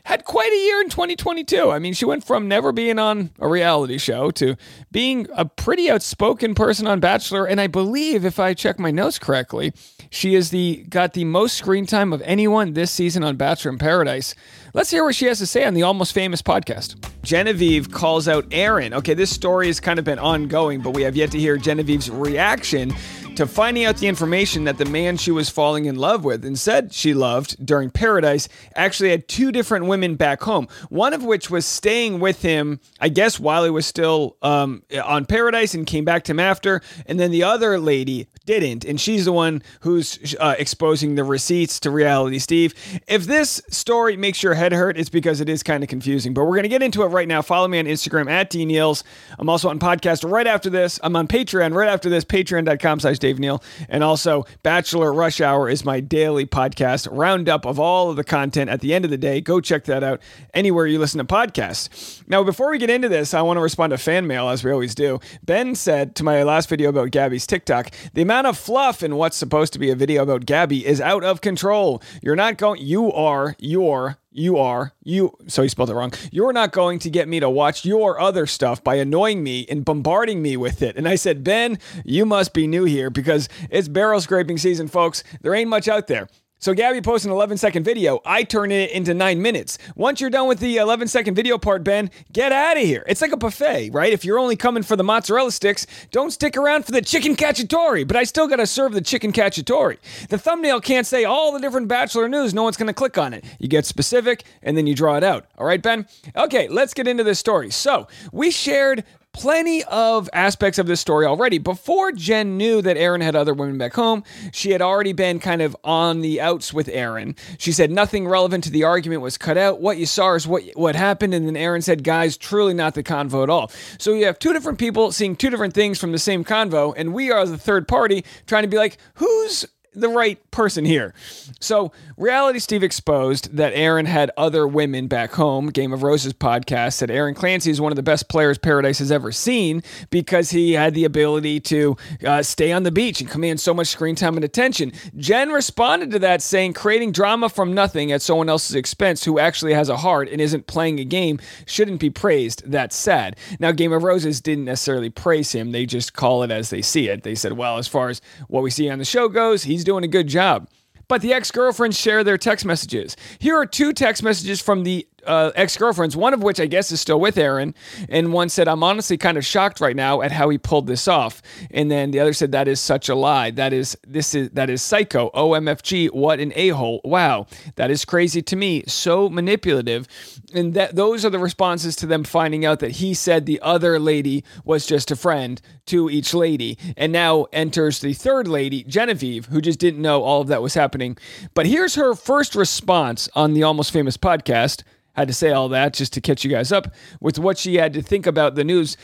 had 0.03 0.25
quite 0.25 0.51
a 0.51 0.57
year 0.57 0.81
in 0.81 0.89
2022. 0.89 1.71
I 1.71 1.79
mean, 1.79 1.93
she 1.93 2.05
went 2.05 2.23
from 2.23 2.47
never 2.47 2.71
being 2.71 2.99
on 2.99 3.31
a 3.39 3.47
reality 3.47 3.97
show 3.97 4.31
to 4.31 4.55
being 4.91 5.27
a 5.33 5.45
pretty 5.45 5.89
outspoken 5.89 6.55
person 6.55 6.87
on 6.87 6.99
Bachelor. 6.99 7.45
And 7.45 7.59
I 7.59 7.67
believe, 7.67 8.25
if 8.25 8.39
I 8.39 8.53
check 8.53 8.79
my 8.79 8.91
notes 8.91 9.19
correctly, 9.19 9.73
she 10.09 10.35
is 10.35 10.49
the 10.49 10.85
got 10.89 11.13
the 11.13 11.25
most 11.25 11.57
screen 11.57 11.85
time 11.85 12.13
of 12.13 12.21
anyone 12.23 12.73
this 12.73 12.91
season 12.91 13.23
on 13.23 13.35
Bachelor 13.35 13.71
in 13.71 13.77
Paradise. 13.77 14.35
Let's 14.73 14.91
hear 14.91 15.03
what 15.03 15.15
she 15.15 15.25
has 15.25 15.39
to 15.39 15.47
say 15.47 15.63
on 15.63 15.73
the 15.73 15.83
Almost 15.83 16.13
Famous 16.13 16.41
podcast. 16.41 16.95
Genevieve 17.23 17.91
calls 17.91 18.27
out 18.27 18.45
Aaron. 18.51 18.93
Okay, 18.93 19.13
this 19.13 19.31
story 19.31 19.67
has 19.67 19.79
kind 19.79 19.99
of 19.99 20.05
been 20.05 20.19
ongoing, 20.19 20.81
but 20.81 20.91
we 20.91 21.01
have 21.03 21.15
yet 21.15 21.31
to 21.31 21.39
hear 21.39 21.57
Genevieve's 21.57 22.09
reaction 22.09 22.93
to 23.37 23.47
finding 23.47 23.85
out 23.85 23.97
the 23.97 24.07
information 24.07 24.63
that 24.65 24.77
the 24.77 24.85
man 24.85 25.17
she 25.17 25.31
was 25.31 25.49
falling 25.49 25.85
in 25.85 25.95
love 25.95 26.23
with 26.23 26.45
and 26.45 26.57
said 26.57 26.93
she 26.93 27.13
loved 27.13 27.65
during 27.65 27.89
Paradise 27.89 28.47
actually 28.75 29.09
had 29.09 29.27
two 29.27 29.51
different 29.51 29.85
women 29.85 30.15
back 30.15 30.41
home. 30.41 30.67
One 30.89 31.13
of 31.13 31.23
which 31.23 31.49
was 31.49 31.65
staying 31.65 32.19
with 32.19 32.41
him, 32.41 32.79
I 32.99 33.09
guess, 33.09 33.39
while 33.39 33.63
he 33.63 33.69
was 33.69 33.85
still 33.85 34.37
um, 34.41 34.83
on 35.03 35.25
Paradise 35.25 35.73
and 35.73 35.85
came 35.85 36.05
back 36.05 36.23
to 36.25 36.31
him 36.31 36.39
after. 36.39 36.81
And 37.05 37.19
then 37.19 37.31
the 37.31 37.43
other 37.43 37.79
lady 37.79 38.27
didn't. 38.45 38.85
And 38.85 38.99
she's 38.99 39.25
the 39.25 39.31
one 39.31 39.61
who's 39.81 40.35
uh, 40.39 40.55
exposing 40.57 41.15
the 41.15 41.23
receipts 41.23 41.79
to 41.81 41.91
Reality 41.91 42.39
Steve. 42.39 42.73
If 43.07 43.25
this 43.25 43.61
story 43.69 44.17
makes 44.17 44.43
your 44.43 44.53
head 44.53 44.71
hurt, 44.71 44.97
it's 44.97 45.09
because 45.09 45.41
it 45.41 45.49
is 45.49 45.63
kind 45.63 45.83
of 45.83 45.89
confusing. 45.89 46.33
But 46.33 46.45
we're 46.45 46.51
going 46.51 46.63
to 46.63 46.69
get 46.69 46.83
into 46.83 47.03
it 47.03 47.07
right 47.07 47.27
now. 47.27 47.41
Follow 47.41 47.67
me 47.67 47.79
on 47.79 47.85
Instagram 47.85 48.29
at 48.29 48.51
dneils. 48.51 49.03
I'm 49.37 49.49
also 49.49 49.69
on 49.69 49.79
podcast 49.79 50.29
right 50.29 50.47
after 50.47 50.69
this. 50.69 50.99
I'm 51.03 51.15
on 51.15 51.27
Patreon 51.27 51.73
right 51.73 51.89
after 51.89 52.09
this, 52.09 52.23
patreon.com 52.23 52.99
slash 52.99 53.17
Dave 53.25 53.39
Neal. 53.39 53.63
And 53.89 54.03
also, 54.03 54.45
Bachelor 54.61 55.11
Rush 55.11 55.41
Hour 55.41 55.67
is 55.67 55.83
my 55.83 55.99
daily 55.99 56.45
podcast 56.45 57.07
roundup 57.11 57.65
of 57.65 57.79
all 57.79 58.11
of 58.11 58.17
the 58.17 58.23
content 58.23 58.69
at 58.69 58.81
the 58.81 58.93
end 58.93 59.03
of 59.03 59.09
the 59.09 59.17
day. 59.17 59.41
Go 59.41 59.59
check 59.59 59.85
that 59.85 60.03
out 60.03 60.21
anywhere 60.53 60.85
you 60.85 60.99
listen 60.99 61.17
to 61.17 61.25
podcasts. 61.25 62.21
Now, 62.27 62.43
before 62.43 62.69
we 62.69 62.77
get 62.77 62.91
into 62.91 63.09
this, 63.09 63.33
I 63.33 63.41
want 63.41 63.57
to 63.57 63.61
respond 63.61 63.89
to 63.91 63.97
fan 63.97 64.27
mail 64.27 64.47
as 64.47 64.63
we 64.63 64.71
always 64.71 64.93
do. 64.93 65.19
Ben 65.43 65.73
said 65.73 66.15
to 66.17 66.23
my 66.23 66.43
last 66.43 66.69
video 66.69 66.89
about 66.89 67.09
Gabby's 67.09 67.47
TikTok, 67.47 67.89
the 68.13 68.21
amount 68.21 68.45
of 68.45 68.59
fluff 68.59 69.01
in 69.01 69.15
what's 69.15 69.37
supposed 69.37 69.73
to 69.73 69.79
be 69.79 69.89
a 69.89 69.95
video 69.95 70.21
about 70.21 70.45
Gabby 70.45 70.85
is 70.85 71.01
out 71.01 71.23
of 71.23 71.41
control. 71.41 72.03
You're 72.21 72.35
not 72.35 72.59
going, 72.59 72.79
you 72.79 73.11
are, 73.11 73.55
you're, 73.57 74.19
you 74.35 74.57
are, 74.57 74.93
you, 75.03 75.35
so 75.47 75.63
he 75.63 75.69
spelled 75.69 75.89
it 75.89 75.93
wrong. 75.93 76.11
You're 76.31 76.53
not 76.53 76.71
going 76.71 76.99
to 76.99 77.09
get 77.09 77.27
me 77.27 77.39
to 77.39 77.49
watch 77.49 77.85
your 77.85 78.19
other 78.19 78.45
stuff 78.45 78.83
by 78.83 78.95
annoying 78.95 79.43
me 79.43 79.65
and 79.69 79.85
bombarding 79.85 80.41
me 80.41 80.57
with 80.57 80.81
it. 80.81 80.97
And 80.97 81.07
I 81.07 81.15
said, 81.15 81.43
Ben, 81.43 81.79
you 82.03 82.25
must 82.25 82.53
be 82.53 82.67
new 82.67 82.83
here 82.83 83.09
because 83.09 83.47
it's 83.69 83.87
barrel 83.87 84.19
scraping 84.19 84.57
season, 84.57 84.87
folks. 84.87 85.23
There 85.41 85.55
ain't 85.55 85.69
much 85.69 85.87
out 85.87 86.07
there. 86.07 86.27
So 86.59 86.73
Gabby 86.73 87.01
posts 87.01 87.25
an 87.25 87.31
11 87.31 87.57
second 87.57 87.83
video. 87.83 88.21
I 88.25 88.43
turn 88.43 88.71
it 88.71 88.91
into 88.91 89.13
nine 89.13 89.41
minutes. 89.41 89.77
Once 89.95 90.21
you're 90.21 90.29
done 90.29 90.47
with 90.47 90.59
the 90.59 90.77
11 90.77 91.09
second 91.09 91.35
video 91.35 91.57
part, 91.57 91.83
Ben, 91.83 92.09
get 92.31 92.51
out 92.51 92.77
of 92.77 92.83
here. 92.83 93.03
It's 93.07 93.21
like 93.21 93.33
a 93.33 93.37
buffet, 93.37 93.89
right? 93.91 94.11
If 94.11 94.23
you're 94.23 94.39
only 94.39 94.55
coming 94.55 94.81
for 94.81 94.95
the 94.95 95.03
mozzarella 95.03 95.51
sticks, 95.51 95.85
don't 96.11 96.31
stick 96.31 96.55
around 96.55 96.85
for 96.85 96.93
the 96.93 97.01
chicken 97.01 97.35
cacciatore. 97.35 98.07
But 98.07 98.15
I 98.15 98.23
still 98.23 98.47
got 98.47 98.55
to 98.55 98.67
serve 98.67 98.93
the 98.93 99.01
chicken 99.01 99.33
cacciatore. 99.33 99.97
The 100.29 100.37
thumbnail 100.37 100.79
can't 100.79 101.05
say 101.05 101.25
all 101.25 101.51
the 101.51 101.59
different 101.59 101.89
Bachelor 101.89 102.29
news. 102.29 102.53
No 102.53 102.63
one's 102.63 102.77
to 102.77 102.93
click 102.93 103.17
on 103.17 103.33
it. 103.33 103.43
You 103.59 103.67
get 103.67 103.85
specific 103.85 104.43
and 104.63 104.77
then 104.77 104.87
you 104.87 104.95
draw 104.95 105.17
it 105.17 105.23
out. 105.23 105.45
All 105.57 105.65
right, 105.65 105.81
Ben? 105.81 106.07
Okay, 106.35 106.67
let's 106.69 106.93
get 106.93 107.07
into 107.07 107.23
this 107.23 107.37
story. 107.37 107.69
So 107.69 108.07
we 108.31 108.49
shared 108.49 109.03
plenty 109.35 109.83
of 109.83 110.29
aspects 110.31 110.79
of 110.79 110.87
this 110.87 111.01
story 111.01 111.25
already. 111.25 111.57
Before 111.57 112.13
Jen 112.13 112.55
knew 112.55 112.81
that 112.81 112.95
Aaron 112.95 113.19
had 113.19 113.35
other 113.35 113.53
women 113.53 113.77
back 113.77 113.93
home, 113.93 114.23
she 114.53 114.71
had 114.71 114.81
already 114.81 115.11
been 115.11 115.39
kind 115.39 115.61
of 115.61 115.75
on 115.83 116.21
the 116.21 116.39
outs 116.39 116.73
with 116.73 116.87
Aaron. 116.87 117.35
She 117.57 117.73
said 117.73 117.91
nothing 117.91 118.27
relevant 118.27 118.63
to 118.63 118.71
the 118.71 118.85
argument 118.85 119.21
was 119.21 119.37
cut 119.37 119.57
out. 119.57 119.81
What 119.81 119.97
you 119.97 120.05
saw 120.05 120.35
is 120.35 120.47
what 120.47 120.63
what 120.75 120.95
happened, 120.95 121.33
and 121.33 121.45
then 121.45 121.57
Aaron 121.57 121.81
said, 121.81 122.03
"Guys, 122.03 122.37
truly 122.37 122.73
not 122.73 122.93
the 122.93 123.03
convo 123.03 123.43
at 123.43 123.49
all." 123.49 123.71
So 123.97 124.13
you 124.13 124.25
have 124.25 124.39
two 124.39 124.53
different 124.53 124.79
people 124.79 125.11
seeing 125.11 125.35
two 125.35 125.49
different 125.49 125.73
things 125.73 125.99
from 125.99 126.13
the 126.13 126.19
same 126.19 126.45
convo, 126.45 126.93
and 126.95 127.13
we 127.13 127.29
are 127.29 127.45
the 127.45 127.57
third 127.57 127.87
party 127.89 128.23
trying 128.47 128.63
to 128.63 128.69
be 128.69 128.77
like, 128.77 128.97
who's 129.15 129.65
the 129.95 130.09
right 130.09 130.39
person 130.51 130.85
here. 130.85 131.13
So, 131.59 131.91
Reality 132.17 132.59
Steve 132.59 132.83
exposed 132.83 133.55
that 133.55 133.73
Aaron 133.73 134.05
had 134.05 134.31
other 134.37 134.67
women 134.67 135.07
back 135.07 135.33
home. 135.33 135.67
Game 135.67 135.93
of 135.93 136.03
Roses 136.03 136.33
podcast 136.33 136.93
said 136.93 137.11
Aaron 137.11 137.33
Clancy 137.33 137.71
is 137.71 137.81
one 137.81 137.91
of 137.91 137.95
the 137.95 138.03
best 138.03 138.29
players 138.29 138.57
Paradise 138.57 138.99
has 138.99 139.11
ever 139.11 139.31
seen 139.31 139.83
because 140.09 140.51
he 140.51 140.73
had 140.73 140.93
the 140.93 141.05
ability 141.05 141.59
to 141.61 141.97
uh, 142.25 142.43
stay 142.43 142.71
on 142.71 142.83
the 142.83 142.91
beach 142.91 143.21
and 143.21 143.29
command 143.29 143.59
so 143.59 143.73
much 143.73 143.87
screen 143.87 144.15
time 144.15 144.35
and 144.35 144.43
attention. 144.43 144.91
Jen 145.17 145.49
responded 145.49 146.11
to 146.11 146.19
that 146.19 146.41
saying, 146.41 146.73
creating 146.73 147.11
drama 147.11 147.49
from 147.49 147.73
nothing 147.73 148.11
at 148.11 148.21
someone 148.21 148.49
else's 148.49 148.75
expense 148.75 149.23
who 149.23 149.39
actually 149.39 149.73
has 149.73 149.89
a 149.89 149.97
heart 149.97 150.29
and 150.29 150.41
isn't 150.41 150.67
playing 150.67 150.99
a 150.99 151.05
game 151.05 151.39
shouldn't 151.65 151.99
be 151.99 152.09
praised. 152.09 152.63
That's 152.69 152.95
sad. 152.95 153.37
Now, 153.59 153.71
Game 153.71 153.93
of 153.93 154.03
Roses 154.03 154.41
didn't 154.41 154.65
necessarily 154.65 155.09
praise 155.09 155.53
him, 155.53 155.71
they 155.71 155.85
just 155.85 156.13
call 156.13 156.43
it 156.43 156.51
as 156.51 156.69
they 156.69 156.81
see 156.81 157.07
it. 157.07 157.23
They 157.23 157.35
said, 157.35 157.53
well, 157.53 157.77
as 157.77 157.87
far 157.87 158.09
as 158.09 158.21
what 158.47 158.63
we 158.63 158.69
see 158.69 158.89
on 158.89 158.99
the 158.99 159.05
show 159.05 159.29
goes, 159.29 159.63
he's 159.63 159.83
doing 159.85 160.03
a 160.03 160.07
good 160.07 160.27
job. 160.27 160.69
But 161.07 161.21
the 161.21 161.33
ex 161.33 161.51
girlfriends 161.51 161.99
share 161.99 162.23
their 162.23 162.37
text 162.37 162.65
messages. 162.65 163.15
Here 163.39 163.55
are 163.55 163.65
two 163.65 163.93
text 163.93 164.23
messages 164.23 164.59
from 164.59 164.83
the 164.83 165.07
uh, 165.25 165.51
ex 165.55 165.77
girlfriends, 165.77 166.15
one 166.15 166.33
of 166.33 166.43
which 166.43 166.59
I 166.59 166.65
guess 166.65 166.91
is 166.91 167.01
still 167.01 167.19
with 167.19 167.37
Aaron. 167.37 167.73
And 168.09 168.33
one 168.33 168.49
said, 168.49 168.67
I'm 168.67 168.83
honestly 168.83 169.17
kind 169.17 169.37
of 169.37 169.45
shocked 169.45 169.79
right 169.79 169.95
now 169.95 170.21
at 170.21 170.31
how 170.31 170.49
he 170.49 170.57
pulled 170.57 170.87
this 170.87 171.07
off. 171.07 171.41
And 171.71 171.89
then 171.89 172.11
the 172.11 172.19
other 172.19 172.33
said, 172.33 172.51
That 172.51 172.67
is 172.67 172.79
such 172.79 173.09
a 173.09 173.15
lie. 173.15 173.51
That 173.51 173.73
is, 173.73 173.97
this 174.07 174.35
is, 174.35 174.49
that 174.51 174.69
is 174.69 174.81
psycho. 174.81 175.29
OMFG, 175.31 176.11
what 176.13 176.39
an 176.39 176.53
a 176.55 176.69
hole. 176.69 177.01
Wow. 177.03 177.47
That 177.75 177.91
is 177.91 178.05
crazy 178.05 178.41
to 178.43 178.55
me. 178.55 178.83
So 178.87 179.29
manipulative. 179.29 180.07
And 180.53 180.73
that 180.73 180.95
those 180.95 181.25
are 181.25 181.29
the 181.29 181.39
responses 181.39 181.95
to 181.97 182.05
them 182.05 182.23
finding 182.23 182.65
out 182.65 182.79
that 182.79 182.91
he 182.91 183.13
said 183.13 183.45
the 183.45 183.59
other 183.61 183.99
lady 183.99 184.43
was 184.63 184.85
just 184.85 185.11
a 185.11 185.15
friend 185.15 185.61
to 185.87 186.09
each 186.09 186.33
lady. 186.33 186.77
And 186.97 187.11
now 187.11 187.45
enters 187.51 187.99
the 187.99 188.13
third 188.13 188.47
lady, 188.47 188.83
Genevieve, 188.83 189.47
who 189.47 189.61
just 189.61 189.79
didn't 189.79 190.01
know 190.01 190.23
all 190.23 190.41
of 190.41 190.47
that 190.47 190.61
was 190.61 190.73
happening. 190.73 191.17
But 191.53 191.65
here's 191.65 191.95
her 191.95 192.15
first 192.15 192.55
response 192.55 193.29
on 193.35 193.53
the 193.53 193.63
Almost 193.63 193.91
Famous 193.91 194.17
podcast 194.17 194.83
had 195.15 195.27
to 195.27 195.33
say 195.33 195.51
all 195.51 195.69
that 195.69 195.93
just 195.93 196.13
to 196.13 196.21
catch 196.21 196.43
you 196.43 196.51
guys 196.51 196.71
up 196.71 196.93
with 197.19 197.39
what 197.39 197.57
she 197.57 197.75
had 197.75 197.93
to 197.93 198.01
think 198.01 198.27
about 198.27 198.55
the 198.55 198.63
news. 198.63 198.97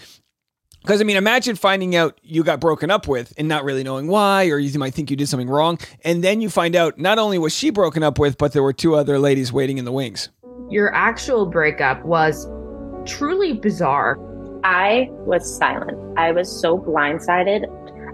Because, 0.81 0.99
I 0.99 1.03
mean, 1.03 1.15
imagine 1.15 1.55
finding 1.55 1.95
out 1.95 2.19
you 2.23 2.43
got 2.43 2.59
broken 2.59 2.89
up 2.89 3.07
with 3.07 3.33
and 3.37 3.47
not 3.47 3.63
really 3.63 3.83
knowing 3.83 4.07
why, 4.07 4.49
or 4.49 4.57
you 4.57 4.77
might 4.79 4.95
think 4.95 5.11
you 5.11 5.15
did 5.15 5.29
something 5.29 5.49
wrong. 5.49 5.77
And 6.03 6.23
then 6.23 6.41
you 6.41 6.49
find 6.49 6.75
out 6.75 6.97
not 6.97 7.19
only 7.19 7.37
was 7.37 7.53
she 7.53 7.69
broken 7.69 8.01
up 8.01 8.17
with, 8.17 8.37
but 8.37 8.53
there 8.53 8.63
were 8.63 8.73
two 8.73 8.95
other 8.95 9.19
ladies 9.19 9.53
waiting 9.53 9.77
in 9.77 9.85
the 9.85 9.91
wings. 9.91 10.29
Your 10.69 10.93
actual 10.95 11.45
breakup 11.45 12.03
was 12.03 12.47
truly 13.05 13.53
bizarre. 13.53 14.17
I 14.63 15.07
was 15.11 15.57
silent. 15.57 15.99
I 16.17 16.31
was 16.31 16.49
so 16.49 16.79
blindsided. 16.79 17.65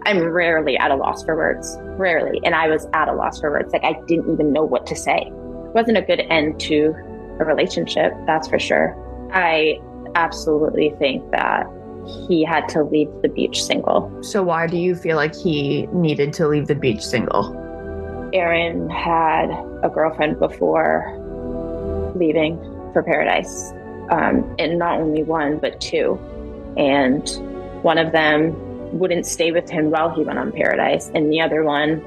I'm 0.06 0.24
rarely 0.24 0.78
at 0.78 0.92
a 0.92 0.96
loss 0.96 1.24
for 1.24 1.36
words, 1.36 1.78
rarely. 1.98 2.40
And 2.44 2.54
I 2.54 2.68
was 2.68 2.86
at 2.94 3.08
a 3.08 3.14
loss 3.14 3.40
for 3.40 3.50
words. 3.52 3.72
Like, 3.72 3.84
I 3.84 3.94
didn't 4.08 4.32
even 4.32 4.52
know 4.52 4.64
what 4.64 4.86
to 4.88 4.96
say. 4.96 5.24
It 5.26 5.74
wasn't 5.74 5.98
a 5.98 6.02
good 6.02 6.22
end 6.30 6.60
to 6.62 6.96
a 7.40 7.46
relationship, 7.46 8.14
that's 8.26 8.48
for 8.48 8.60
sure. 8.60 8.96
I 9.32 9.80
absolutely 10.16 10.94
think 11.00 11.30
that 11.32 11.68
he 12.28 12.44
had 12.44 12.68
to 12.70 12.84
leave 12.84 13.10
the 13.22 13.30
beach 13.30 13.64
single. 13.64 14.12
So, 14.24 14.44
why 14.44 14.68
do 14.68 14.78
you 14.78 14.96
feel 14.96 15.18
like 15.18 15.36
he 15.36 15.88
needed 15.88 16.34
to 16.34 16.48
leave 16.48 16.68
the 16.68 16.76
beach 16.76 17.04
single? 17.06 17.56
Aaron 18.34 18.90
had 18.90 19.50
a 19.84 19.90
girlfriend 19.90 20.40
before 20.40 21.14
leaving 22.16 22.58
for 22.94 23.04
paradise, 23.04 23.72
um, 24.10 24.56
and 24.58 24.80
not 24.80 25.00
only 25.00 25.24
one, 25.24 25.58
but 25.58 25.80
two. 25.80 26.20
And 26.78 27.28
one 27.84 27.98
of 27.98 28.12
them 28.12 28.56
wouldn't 28.98 29.26
stay 29.26 29.52
with 29.52 29.70
him 29.70 29.92
while 29.92 30.10
he 30.10 30.24
went 30.24 30.40
on 30.40 30.52
Paradise, 30.52 31.12
and 31.14 31.32
the 31.32 31.42
other 31.42 31.64
one 31.64 32.04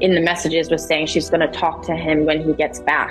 in 0.00 0.14
the 0.14 0.20
messages 0.20 0.70
was 0.70 0.84
saying 0.84 1.06
she's 1.06 1.28
going 1.28 1.40
to 1.40 1.48
talk 1.58 1.82
to 1.86 1.96
him 1.96 2.24
when 2.24 2.42
he 2.42 2.52
gets 2.52 2.80
back 2.80 3.10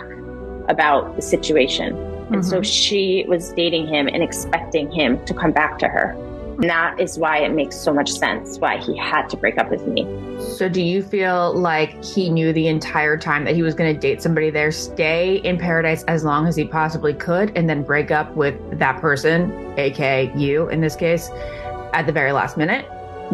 about 0.67 1.15
the 1.15 1.21
situation. 1.21 1.95
And 2.33 2.45
so 2.45 2.57
mm-hmm. 2.57 2.63
she 2.63 3.25
was 3.27 3.53
dating 3.53 3.87
him 3.87 4.07
and 4.07 4.21
expecting 4.21 4.91
him 4.91 5.23
to 5.25 5.33
come 5.33 5.51
back 5.51 5.79
to 5.79 5.87
her. 5.87 6.11
And 6.59 6.69
that 6.69 6.99
is 6.99 7.19
why 7.19 7.37
it 7.37 7.53
makes 7.53 7.75
so 7.75 7.93
much 7.93 8.11
sense 8.11 8.57
why 8.57 8.77
he 8.77 8.97
had 8.97 9.29
to 9.29 9.37
break 9.37 9.59
up 9.59 9.69
with 9.69 9.85
me. 9.87 10.05
So, 10.39 10.67
do 10.67 10.81
you 10.81 11.03
feel 11.03 11.53
like 11.53 12.03
he 12.03 12.31
knew 12.31 12.51
the 12.51 12.67
entire 12.67 13.15
time 13.15 13.45
that 13.45 13.53
he 13.53 13.61
was 13.61 13.75
going 13.75 13.93
to 13.93 13.99
date 13.99 14.23
somebody 14.23 14.49
there, 14.49 14.71
stay 14.71 15.35
in 15.37 15.59
paradise 15.59 16.03
as 16.05 16.23
long 16.23 16.47
as 16.47 16.55
he 16.55 16.65
possibly 16.65 17.13
could, 17.13 17.55
and 17.55 17.69
then 17.69 17.83
break 17.83 18.09
up 18.09 18.35
with 18.35 18.55
that 18.79 18.99
person, 18.99 19.51
aka 19.77 20.31
you 20.35 20.67
in 20.69 20.81
this 20.81 20.95
case, 20.95 21.29
at 21.93 22.07
the 22.07 22.11
very 22.11 22.31
last 22.31 22.57
minute? 22.57 22.87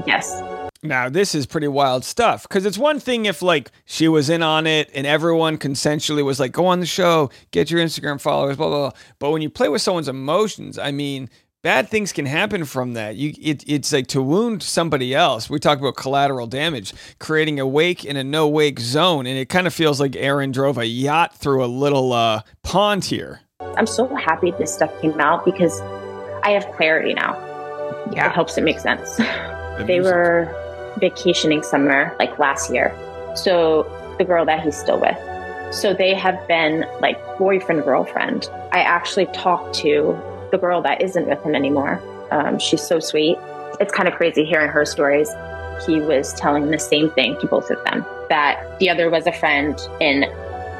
Yes. 0.05 0.41
Now, 0.83 1.07
this 1.07 1.33
is 1.33 1.45
pretty 1.45 1.69
wild 1.69 2.03
stuff 2.03 2.43
because 2.43 2.65
it's 2.65 2.77
one 2.77 2.99
thing 2.99 3.25
if, 3.25 3.41
like, 3.41 3.71
she 3.85 4.09
was 4.09 4.29
in 4.29 4.43
on 4.43 4.67
it 4.67 4.91
and 4.93 5.07
everyone 5.07 5.57
consensually 5.57 6.25
was 6.25 6.41
like, 6.41 6.51
go 6.51 6.65
on 6.65 6.81
the 6.81 6.85
show, 6.85 7.31
get 7.51 7.71
your 7.71 7.79
Instagram 7.79 8.19
followers, 8.19 8.57
blah, 8.57 8.67
blah, 8.67 8.89
blah. 8.89 8.99
But 9.17 9.31
when 9.31 9.41
you 9.41 9.49
play 9.49 9.69
with 9.69 9.81
someone's 9.81 10.09
emotions, 10.09 10.77
I 10.77 10.91
mean, 10.91 11.29
bad 11.61 11.87
things 11.87 12.11
can 12.11 12.25
happen 12.25 12.65
from 12.65 12.93
that. 12.93 13.15
You, 13.15 13.33
it, 13.41 13.63
it's 13.65 13.93
like 13.93 14.07
to 14.07 14.21
wound 14.21 14.61
somebody 14.61 15.15
else. 15.15 15.49
We 15.49 15.57
talk 15.57 15.79
about 15.79 15.95
collateral 15.95 16.47
damage, 16.47 16.93
creating 17.17 17.61
a 17.61 17.65
wake 17.65 18.03
in 18.03 18.17
a 18.17 18.23
no 18.23 18.49
wake 18.49 18.81
zone. 18.81 19.25
And 19.25 19.37
it 19.37 19.47
kind 19.47 19.65
of 19.65 19.73
feels 19.73 20.01
like 20.01 20.17
Aaron 20.17 20.51
drove 20.51 20.77
a 20.77 20.85
yacht 20.85 21.35
through 21.37 21.63
a 21.63 21.67
little 21.67 22.11
uh, 22.11 22.41
pond 22.61 23.05
here. 23.05 23.39
I'm 23.77 23.87
so 23.87 24.13
happy 24.13 24.51
this 24.51 24.73
stuff 24.73 24.91
came 25.01 25.17
out 25.21 25.45
because 25.45 25.79
I 26.43 26.51
have 26.51 26.69
clarity 26.73 27.13
now. 27.13 27.33
Yeah. 28.11 28.27
It 28.27 28.33
helps 28.33 28.57
it 28.57 28.65
make 28.65 28.79
sense. 28.79 29.15
they 29.87 30.01
were 30.01 30.53
vacationing 30.97 31.63
somewhere 31.63 32.15
like 32.19 32.37
last 32.39 32.71
year. 32.71 32.95
So 33.35 33.83
the 34.17 34.23
girl 34.23 34.45
that 34.45 34.63
he's 34.63 34.77
still 34.77 34.99
with. 34.99 35.17
So 35.73 35.93
they 35.93 36.13
have 36.13 36.47
been 36.47 36.85
like 37.01 37.19
boyfriend, 37.37 37.83
girlfriend. 37.83 38.49
I 38.71 38.81
actually 38.81 39.25
talked 39.27 39.75
to 39.77 40.19
the 40.51 40.57
girl 40.57 40.81
that 40.83 41.01
isn't 41.01 41.27
with 41.27 41.41
him 41.43 41.55
anymore. 41.55 42.01
Um, 42.31 42.59
she's 42.59 42.81
so 42.81 42.99
sweet. 42.99 43.37
It's 43.79 43.91
kind 43.91 44.07
of 44.07 44.13
crazy 44.13 44.45
hearing 44.45 44.69
her 44.69 44.85
stories. 44.85 45.29
He 45.85 45.99
was 45.99 46.33
telling 46.35 46.69
the 46.69 46.77
same 46.77 47.09
thing 47.11 47.39
to 47.41 47.47
both 47.47 47.71
of 47.71 47.83
them 47.85 48.05
that 48.29 48.79
the 48.79 48.89
other 48.89 49.09
was 49.09 49.25
a 49.27 49.31
friend 49.31 49.79
and 49.99 50.25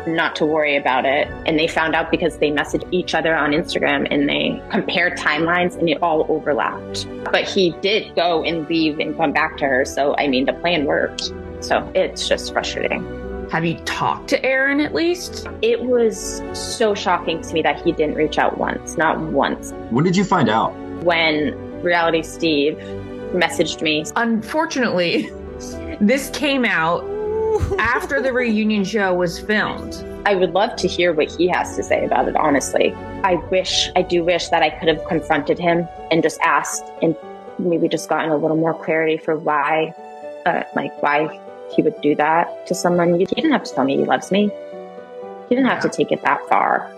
not 0.08 0.36
to 0.38 0.46
worry 0.46 0.76
about 0.76 1.06
it. 1.06 1.28
And 1.46 1.58
they 1.58 1.68
found 1.68 1.96
out 1.96 2.12
because 2.12 2.38
they 2.38 2.52
messaged 2.52 2.88
each 2.92 3.16
other 3.16 3.36
on 3.36 3.52
Instagram 3.52 4.08
and 4.12 4.28
they 4.28 4.62
compared 4.70 5.18
timelines 5.18 5.78
and 5.78 5.90
it 5.90 6.02
all 6.02 6.26
overlapped. 6.30 7.08
But 7.32 7.44
he 7.48 7.72
did 7.82 8.16
go 8.16 8.44
and 8.44 8.68
leave 8.68 9.00
and 9.00 9.16
come 9.16 9.32
back 9.32 9.58
to 9.58 9.66
her. 9.66 9.86
So, 9.86 10.16
I 10.18 10.28
mean, 10.28 10.46
the 10.46 10.54
plan 10.54 10.86
worked. 10.86 11.32
So 11.62 11.90
it's 11.96 12.28
just 12.28 12.52
frustrating. 12.52 13.24
Have 13.50 13.66
you 13.66 13.76
talked 13.80 14.30
to 14.30 14.44
Aaron 14.46 14.80
at 14.80 14.94
least? 14.94 15.48
It 15.62 15.84
was 15.84 16.42
so 16.54 16.96
shocking 16.96 17.42
to 17.42 17.54
me 17.54 17.62
that 17.62 17.82
he 17.82 17.92
didn't 17.92 18.16
reach 18.16 18.38
out 18.38 18.58
once, 18.58 18.98
not 18.98 19.20
once. 19.20 19.72
When 19.92 20.04
did 20.04 20.16
you 20.16 20.24
find 20.24 20.50
out? 20.50 20.74
When 21.04 21.54
Reality 21.82 22.24
Steve 22.24 22.76
messaged 23.34 23.82
me, 23.82 24.06
Unfortunately, 24.16 25.32
this 26.02 26.30
came 26.32 26.66
out 26.66 27.04
after 27.80 28.22
the 28.22 28.34
reunion 28.34 28.84
show 28.84 29.14
was 29.14 29.40
filmed. 29.40 30.04
I 30.26 30.36
would 30.36 30.54
love 30.54 30.76
to 30.78 30.88
hear 30.88 31.14
what 31.14 31.32
he 31.32 31.48
has 31.50 31.76
to 31.76 31.84
say 31.84 32.06
about 32.06 32.28
it, 32.28 32.36
honestly. 32.36 32.94
I 33.24 33.36
wish, 33.52 33.90
I 33.96 34.02
do 34.02 34.24
wish 34.24 34.50
that 34.50 34.64
I 34.64 34.70
could 34.70 34.88
have 34.88 35.04
confronted 35.06 35.60
him 35.60 35.88
and 36.12 36.24
just 36.24 36.40
asked 36.42 36.84
and 37.02 37.16
maybe 37.60 37.88
just 37.88 38.10
gotten 38.10 38.32
a 38.32 38.38
little 38.38 38.58
more 38.58 38.74
clarity 38.74 39.18
for 39.18 39.38
why, 39.38 39.94
uh, 40.46 40.64
like, 40.76 41.02
why 41.02 41.40
he 41.76 41.82
would 41.82 42.00
do 42.02 42.16
that 42.16 42.68
to 42.68 42.76
someone. 42.76 43.20
He 43.20 43.26
didn't 43.26 43.52
have 43.52 43.64
to 43.64 43.74
tell 43.74 43.84
me 43.84 43.98
he 43.98 44.06
loves 44.06 44.32
me. 44.32 44.52
He 45.50 45.56
didn't 45.56 45.70
have 45.70 45.82
to 45.82 45.90
take 45.90 46.12
it 46.12 46.22
that 46.22 46.48
far. 46.48 46.94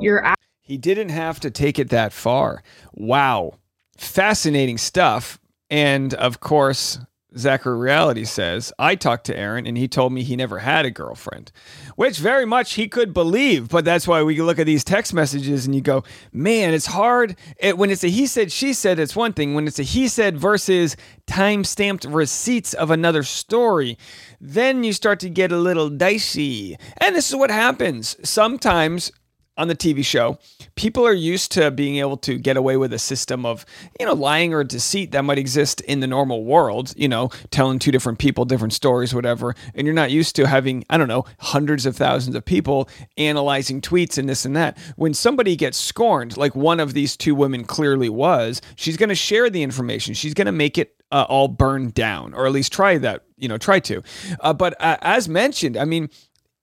You're 0.00 0.34
He 0.60 0.78
didn't 0.78 1.10
have 1.10 1.40
to 1.40 1.50
take 1.50 1.78
it 1.78 1.90
that 1.90 2.12
far. 2.12 2.62
Wow. 2.92 3.58
Fascinating 3.96 4.78
stuff. 4.78 5.38
And 5.70 6.14
of 6.14 6.40
course, 6.40 6.98
Zachary 7.36 7.78
Reality 7.78 8.24
says, 8.24 8.72
I 8.78 8.94
talked 8.94 9.26
to 9.26 9.38
Aaron 9.38 9.66
and 9.66 9.76
he 9.76 9.88
told 9.88 10.12
me 10.12 10.22
he 10.22 10.36
never 10.36 10.58
had 10.58 10.86
a 10.86 10.90
girlfriend, 10.90 11.52
which 11.94 12.18
very 12.18 12.44
much 12.44 12.74
he 12.74 12.88
could 12.88 13.12
believe. 13.12 13.68
But 13.68 13.84
that's 13.84 14.08
why 14.08 14.22
we 14.22 14.40
look 14.40 14.58
at 14.58 14.66
these 14.66 14.84
text 14.84 15.12
messages 15.12 15.66
and 15.66 15.74
you 15.74 15.80
go, 15.80 16.04
man, 16.32 16.74
it's 16.74 16.86
hard. 16.86 17.36
It, 17.58 17.78
when 17.78 17.90
it's 17.90 18.04
a 18.04 18.08
he 18.08 18.26
said, 18.26 18.50
she 18.52 18.72
said, 18.72 18.98
it's 18.98 19.16
one 19.16 19.32
thing. 19.32 19.54
When 19.54 19.66
it's 19.66 19.78
a 19.78 19.82
he 19.82 20.08
said 20.08 20.38
versus 20.38 20.96
time 21.26 21.64
stamped 21.64 22.04
receipts 22.04 22.74
of 22.74 22.90
another 22.90 23.22
story, 23.22 23.98
then 24.40 24.84
you 24.84 24.92
start 24.92 25.20
to 25.20 25.30
get 25.30 25.52
a 25.52 25.58
little 25.58 25.90
dicey. 25.90 26.76
And 26.98 27.14
this 27.14 27.28
is 27.28 27.36
what 27.36 27.50
happens. 27.50 28.16
Sometimes 28.28 29.12
on 29.56 29.68
the 29.68 29.76
TV 29.76 30.04
show, 30.04 30.38
people 30.74 31.06
are 31.06 31.12
used 31.12 31.52
to 31.52 31.70
being 31.70 31.96
able 31.96 32.16
to 32.18 32.38
get 32.38 32.56
away 32.56 32.76
with 32.76 32.92
a 32.92 32.98
system 32.98 33.46
of, 33.46 33.64
you 33.98 34.06
know, 34.06 34.12
lying 34.12 34.52
or 34.52 34.64
deceit 34.64 35.12
that 35.12 35.24
might 35.24 35.38
exist 35.38 35.80
in 35.82 36.00
the 36.00 36.06
normal 36.06 36.44
world, 36.44 36.92
you 36.96 37.08
know, 37.08 37.30
telling 37.50 37.78
two 37.78 37.90
different 37.90 38.18
people 38.18 38.44
different 38.44 38.72
stories, 38.72 39.14
whatever. 39.14 39.54
And 39.74 39.86
you're 39.86 39.94
not 39.94 40.10
used 40.10 40.36
to 40.36 40.46
having, 40.46 40.84
I 40.90 40.98
don't 40.98 41.08
know, 41.08 41.24
hundreds 41.38 41.86
of 41.86 41.96
thousands 41.96 42.36
of 42.36 42.44
people 42.44 42.88
analyzing 43.16 43.80
tweets 43.80 44.18
and 44.18 44.28
this 44.28 44.44
and 44.44 44.56
that. 44.56 44.76
When 44.96 45.14
somebody 45.14 45.56
gets 45.56 45.78
scorned, 45.78 46.36
like 46.36 46.54
one 46.54 46.80
of 46.80 46.94
these 46.94 47.16
two 47.16 47.34
women 47.34 47.64
clearly 47.64 48.08
was, 48.08 48.60
she's 48.76 48.96
going 48.96 49.08
to 49.08 49.14
share 49.14 49.50
the 49.50 49.62
information. 49.62 50.14
She's 50.14 50.34
going 50.34 50.46
to 50.46 50.52
make 50.52 50.78
it 50.78 50.96
uh, 51.12 51.26
all 51.28 51.48
burn 51.48 51.90
down, 51.90 52.34
or 52.34 52.46
at 52.46 52.52
least 52.52 52.72
try 52.72 52.98
that, 52.98 53.24
you 53.36 53.48
know, 53.48 53.58
try 53.58 53.78
to. 53.80 54.02
Uh, 54.40 54.52
but 54.52 54.74
uh, 54.80 54.96
as 55.02 55.28
mentioned, 55.28 55.76
I 55.76 55.84
mean, 55.84 56.10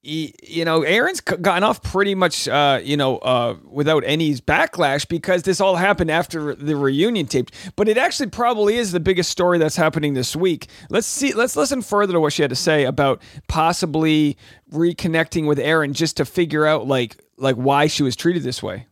you 0.03 0.65
know, 0.65 0.81
Aaron's 0.83 1.21
gotten 1.21 1.63
off 1.63 1.81
pretty 1.81 2.13
much, 2.13 2.49
uh, 2.49 2.81
you 2.83 2.97
know, 2.97 3.19
uh, 3.19 3.55
without 3.63 4.03
any 4.05 4.33
backlash 4.35 5.07
because 5.07 5.43
this 5.43 5.61
all 5.61 5.77
happened 5.77 6.11
after 6.11 6.53
the 6.55 6.75
reunion 6.75 7.25
tape. 7.25 7.49
But 7.77 7.87
it 7.87 7.97
actually 7.97 8.29
probably 8.29 8.75
is 8.75 8.91
the 8.91 8.99
biggest 8.99 9.29
story 9.29 9.59
that's 9.59 9.77
happening 9.77 10.13
this 10.13 10.35
week. 10.35 10.67
Let's 10.89 11.07
see. 11.07 11.33
Let's 11.33 11.55
listen 11.55 11.81
further 11.81 12.13
to 12.13 12.19
what 12.19 12.33
she 12.33 12.41
had 12.41 12.49
to 12.49 12.55
say 12.55 12.83
about 12.83 13.21
possibly 13.47 14.37
reconnecting 14.73 15.47
with 15.47 15.57
Aaron 15.57 15.93
just 15.93 16.17
to 16.17 16.25
figure 16.25 16.65
out 16.65 16.85
like 16.85 17.15
like 17.37 17.55
why 17.55 17.87
she 17.87 18.03
was 18.03 18.17
treated 18.17 18.43
this 18.43 18.61
way. 18.61 18.87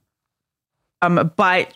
Um, 1.02 1.34
but 1.36 1.76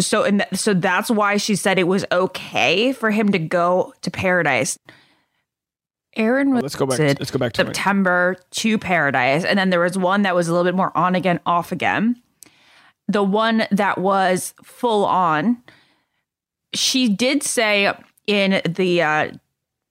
so 0.00 0.24
and 0.24 0.40
th- 0.40 0.60
so 0.60 0.74
that's 0.74 1.08
why 1.10 1.36
she 1.36 1.54
said 1.54 1.78
it 1.78 1.84
was 1.84 2.04
okay 2.10 2.92
for 2.92 3.12
him 3.12 3.30
to 3.30 3.38
go 3.38 3.94
to 4.02 4.10
paradise. 4.10 4.76
Aaron 6.18 6.52
was 6.52 6.62
Let's 6.62 6.76
go 6.76 6.86
back. 6.86 6.98
Let's 6.98 7.30
go 7.30 7.38
back 7.38 7.52
to 7.54 7.62
it. 7.62 7.66
September 7.66 8.36
to 8.50 8.76
paradise, 8.76 9.44
and 9.44 9.58
then 9.58 9.70
there 9.70 9.80
was 9.80 9.96
one 9.96 10.22
that 10.22 10.34
was 10.34 10.48
a 10.48 10.52
little 10.52 10.64
bit 10.64 10.74
more 10.74 10.94
on 10.96 11.14
again, 11.14 11.40
off 11.46 11.72
again. 11.72 12.20
The 13.06 13.22
one 13.22 13.64
that 13.70 13.98
was 13.98 14.52
full 14.62 15.04
on, 15.04 15.62
she 16.74 17.08
did 17.08 17.42
say 17.42 17.92
in 18.26 18.60
the 18.68 19.00
uh, 19.00 19.30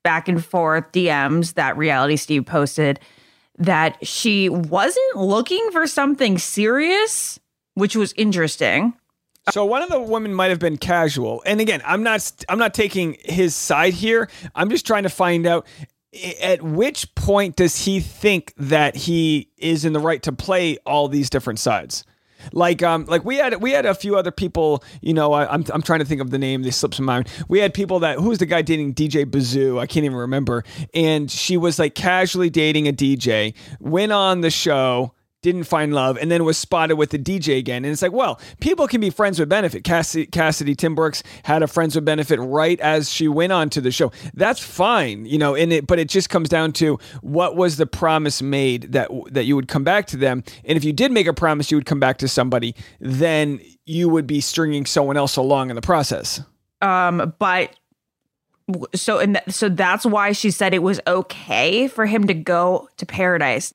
back 0.04 0.28
and 0.28 0.44
forth 0.44 0.92
DMs 0.92 1.56
that 1.56 1.78
Reality 1.78 2.18
Steve 2.18 2.46
posted 2.46 3.00
that 3.58 4.06
she 4.06 4.50
wasn't 4.50 5.16
looking 5.16 5.72
for 5.72 5.88
something 5.88 6.38
serious, 6.38 7.40
which 7.74 7.96
was 7.96 8.13
interesting. 8.13 8.94
So 9.52 9.66
one 9.66 9.82
of 9.82 9.90
the 9.90 10.00
women 10.00 10.34
might 10.34 10.50
have 10.50 10.60
been 10.60 10.78
casual, 10.78 11.42
and 11.46 11.62
again, 11.62 11.82
I'm 11.86 12.04
not 12.04 12.32
I'm 12.50 12.60
not 12.60 12.74
taking 12.74 13.16
his 13.24 13.56
side 13.56 13.94
here. 13.94 14.30
I'm 14.56 14.70
just 14.70 14.86
trying 14.86 15.04
to 15.04 15.10
find 15.10 15.48
out 15.48 15.66
at 16.42 16.62
which 16.62 17.14
point 17.16 17.56
does 17.56 17.86
he 17.86 18.00
think 18.00 18.54
that 18.58 18.96
he 18.96 19.50
is 19.58 19.86
in 19.86 19.94
the 19.94 20.00
right 20.00 20.22
to 20.24 20.32
play 20.32 20.78
all 20.86 21.08
these 21.08 21.30
different 21.30 21.60
sides. 21.60 22.04
Like 22.54 22.84
um 22.84 23.06
like 23.06 23.26
we 23.26 23.38
had 23.38 23.62
we 23.62 23.72
had 23.72 23.86
a 23.86 23.96
few 23.96 24.16
other 24.16 24.32
people 24.32 24.84
you 25.02 25.14
know 25.14 25.34
I, 25.34 25.52
I'm 25.52 25.66
I'm 25.74 25.82
trying 25.82 26.00
to 26.00 26.06
think 26.06 26.22
of 26.22 26.30
the 26.30 26.38
name 26.38 26.64
they 26.64 26.72
slips 26.72 27.00
my 27.00 27.06
mind. 27.06 27.30
We 27.48 27.60
had 27.60 27.74
people 27.74 28.00
that 28.00 28.20
who's 28.20 28.38
the 28.38 28.46
guy 28.46 28.62
dating 28.62 28.94
DJ 28.94 29.30
Bazoo? 29.30 29.80
I 29.80 29.88
can't 29.88 30.06
even 30.06 30.18
remember. 30.18 30.64
And 30.94 31.30
she 31.32 31.58
was 31.58 31.80
like 31.80 31.96
casually 31.96 32.50
dating 32.50 32.88
a 32.88 32.94
DJ 32.94 33.54
went 33.80 34.12
on 34.12 34.42
the 34.42 34.52
show 34.52 35.14
didn't 35.48 35.64
find 35.64 35.94
love 35.94 36.18
and 36.18 36.30
then 36.30 36.44
was 36.44 36.58
spotted 36.58 36.96
with 36.96 37.12
the 37.12 37.18
DJ 37.18 37.58
again. 37.58 37.86
And 37.86 37.92
it's 37.94 38.02
like, 38.02 38.12
well, 38.12 38.40
people 38.60 38.86
can 38.86 39.00
be 39.00 39.10
friends 39.10 39.40
with 39.40 39.48
benefit. 39.48 39.86
Cassidy, 39.86 40.26
Cassidy 40.26 40.76
Timbrooks 40.76 41.24
had 41.44 41.64
a 41.64 41.68
friends 41.68 41.96
with 41.96 42.04
benefit 42.04 42.38
right 42.40 42.78
as 42.82 43.10
she 43.10 43.30
went 43.30 43.54
on 43.54 43.70
to 43.70 43.80
the 43.80 43.90
show. 43.90 44.12
That's 44.34 44.60
fine, 44.60 45.26
you 45.26 45.38
know, 45.38 45.56
and 45.56 45.72
it, 45.72 45.88
but 45.88 46.00
it 46.00 46.10
just 46.10 46.30
comes 46.30 46.50
down 46.50 46.74
to 46.74 47.00
what 47.22 47.56
was 47.56 47.78
the 47.78 47.88
promise 47.88 48.42
made 48.42 48.92
that, 48.92 49.10
that 49.32 49.46
you 49.46 49.56
would 49.56 49.70
come 49.70 49.86
back 49.86 50.06
to 50.08 50.18
them. 50.18 50.44
And 50.66 50.78
if 50.78 50.84
you 50.84 50.92
did 50.92 51.14
make 51.14 51.28
a 51.28 51.34
promise 51.34 51.72
you 51.72 51.78
would 51.78 51.86
come 51.86 52.02
back 52.02 52.18
to 52.18 52.28
somebody, 52.28 52.76
then 53.00 53.62
you 53.86 54.10
would 54.10 54.28
be 54.28 54.42
stringing 54.42 54.86
someone 54.86 55.16
else 55.16 55.38
along 55.38 55.70
in 55.70 55.78
the 55.78 55.82
process. 55.82 56.42
Um, 56.82 57.34
but 57.40 57.74
so 58.94 59.20
and 59.20 59.36
th- 59.36 59.56
so 59.56 59.70
that's 59.70 60.06
why 60.06 60.34
she 60.34 60.52
said 60.52 60.74
it 60.74 60.84
was 60.84 61.00
okay 61.08 61.88
for 61.88 62.06
him 62.06 62.28
to 62.28 62.34
go 62.34 62.90
to 62.98 63.06
paradise. 63.06 63.74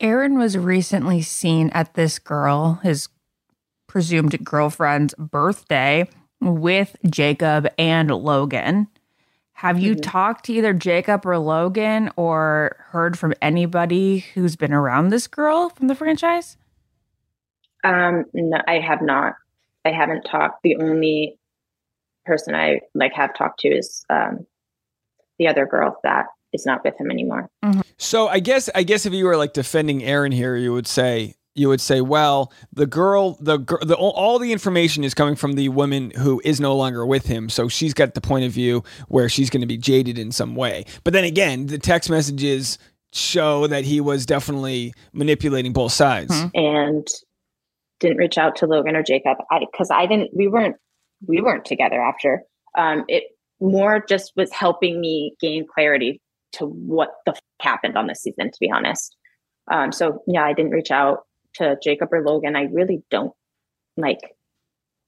Aaron 0.00 0.38
was 0.38 0.58
recently 0.58 1.22
seen 1.22 1.70
at 1.70 1.94
this 1.94 2.18
girl, 2.18 2.80
his 2.82 3.08
presumed 3.86 4.44
girlfriend's 4.44 5.14
birthday, 5.14 6.08
with 6.40 6.96
Jacob 7.08 7.66
and 7.78 8.10
Logan. 8.10 8.88
Have 9.54 9.78
you 9.78 9.94
talked 9.94 10.44
to 10.46 10.52
either 10.52 10.74
Jacob 10.74 11.24
or 11.24 11.38
Logan 11.38 12.10
or 12.16 12.76
heard 12.90 13.18
from 13.18 13.32
anybody 13.40 14.18
who's 14.34 14.54
been 14.54 14.72
around 14.74 15.08
this 15.08 15.26
girl 15.26 15.70
from 15.70 15.86
the 15.86 15.94
franchise? 15.94 16.58
Um, 17.82 18.26
no, 18.34 18.60
I 18.68 18.80
have 18.80 19.00
not. 19.00 19.36
I 19.86 19.92
haven't 19.92 20.24
talked. 20.24 20.62
The 20.62 20.76
only 20.76 21.38
person 22.26 22.54
I 22.54 22.80
like 22.94 23.14
have 23.14 23.34
talked 23.34 23.60
to 23.60 23.68
is 23.68 24.04
um, 24.10 24.46
the 25.38 25.48
other 25.48 25.64
girl 25.64 25.98
that 26.02 26.26
is 26.52 26.66
not 26.66 26.84
with 26.84 27.00
him 27.00 27.10
anymore. 27.10 27.48
So 27.98 28.28
I 28.28 28.40
guess 28.40 28.68
I 28.74 28.82
guess 28.82 29.06
if 29.06 29.12
you 29.12 29.24
were 29.24 29.36
like 29.36 29.52
defending 29.52 30.02
Aaron 30.04 30.32
here, 30.32 30.56
you 30.56 30.72
would 30.72 30.86
say 30.86 31.34
you 31.54 31.68
would 31.68 31.80
say, 31.80 32.02
well, 32.02 32.52
the 32.74 32.84
girl, 32.86 33.38
the 33.40 33.56
girl, 33.56 33.78
the 33.82 33.94
all- 33.96 34.10
all 34.12 34.38
the 34.38 34.52
information 34.52 35.02
is 35.04 35.14
coming 35.14 35.34
from 35.34 35.54
the 35.54 35.70
woman 35.70 36.10
who 36.10 36.38
is 36.44 36.60
no 36.60 36.76
longer 36.76 37.06
with 37.06 37.24
him, 37.26 37.48
so 37.48 37.66
she's 37.66 37.94
got 37.94 38.12
the 38.12 38.20
point 38.20 38.44
of 38.44 38.52
view 38.52 38.84
where 39.08 39.26
she's 39.30 39.48
going 39.48 39.62
to 39.62 39.66
be 39.66 39.78
jaded 39.78 40.18
in 40.18 40.30
some 40.30 40.54
way. 40.54 40.84
But 41.02 41.14
then 41.14 41.24
again, 41.24 41.64
the 41.66 41.78
text 41.78 42.10
messages 42.10 42.76
show 43.14 43.66
that 43.68 43.84
he 43.84 44.02
was 44.02 44.26
definitely 44.26 44.92
manipulating 45.14 45.72
both 45.72 45.92
sides. 45.92 46.34
and 46.54 47.08
didn't 48.00 48.18
reach 48.18 48.36
out 48.36 48.56
to 48.56 48.66
Logan 48.66 48.94
or 48.94 49.02
Jacob. 49.02 49.38
I 49.50 49.60
because 49.60 49.90
I 49.90 50.04
didn't. 50.04 50.32
We 50.36 50.48
weren't. 50.48 50.76
We 51.26 51.40
weren't 51.40 51.64
together 51.64 51.98
after. 52.02 52.42
Um, 52.76 53.06
it 53.08 53.24
more 53.58 54.04
just 54.06 54.32
was 54.36 54.52
helping 54.52 55.00
me 55.00 55.32
gain 55.40 55.66
clarity 55.66 56.20
to 56.58 56.66
what 56.66 57.10
the 57.24 57.32
f- 57.32 57.40
happened 57.60 57.96
on 57.96 58.06
this 58.06 58.22
season. 58.22 58.50
To 58.50 58.58
be 58.60 58.70
honest, 58.70 59.16
um, 59.70 59.92
so 59.92 60.22
yeah, 60.26 60.44
I 60.44 60.52
didn't 60.52 60.72
reach 60.72 60.90
out 60.90 61.24
to 61.54 61.76
Jacob 61.82 62.12
or 62.12 62.22
Logan. 62.22 62.56
I 62.56 62.64
really 62.64 63.02
don't 63.10 63.32
like 63.96 64.36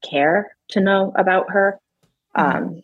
care 0.09 0.57
to 0.71 0.81
know 0.81 1.13
about 1.17 1.51
her. 1.51 1.79
Um, 2.35 2.83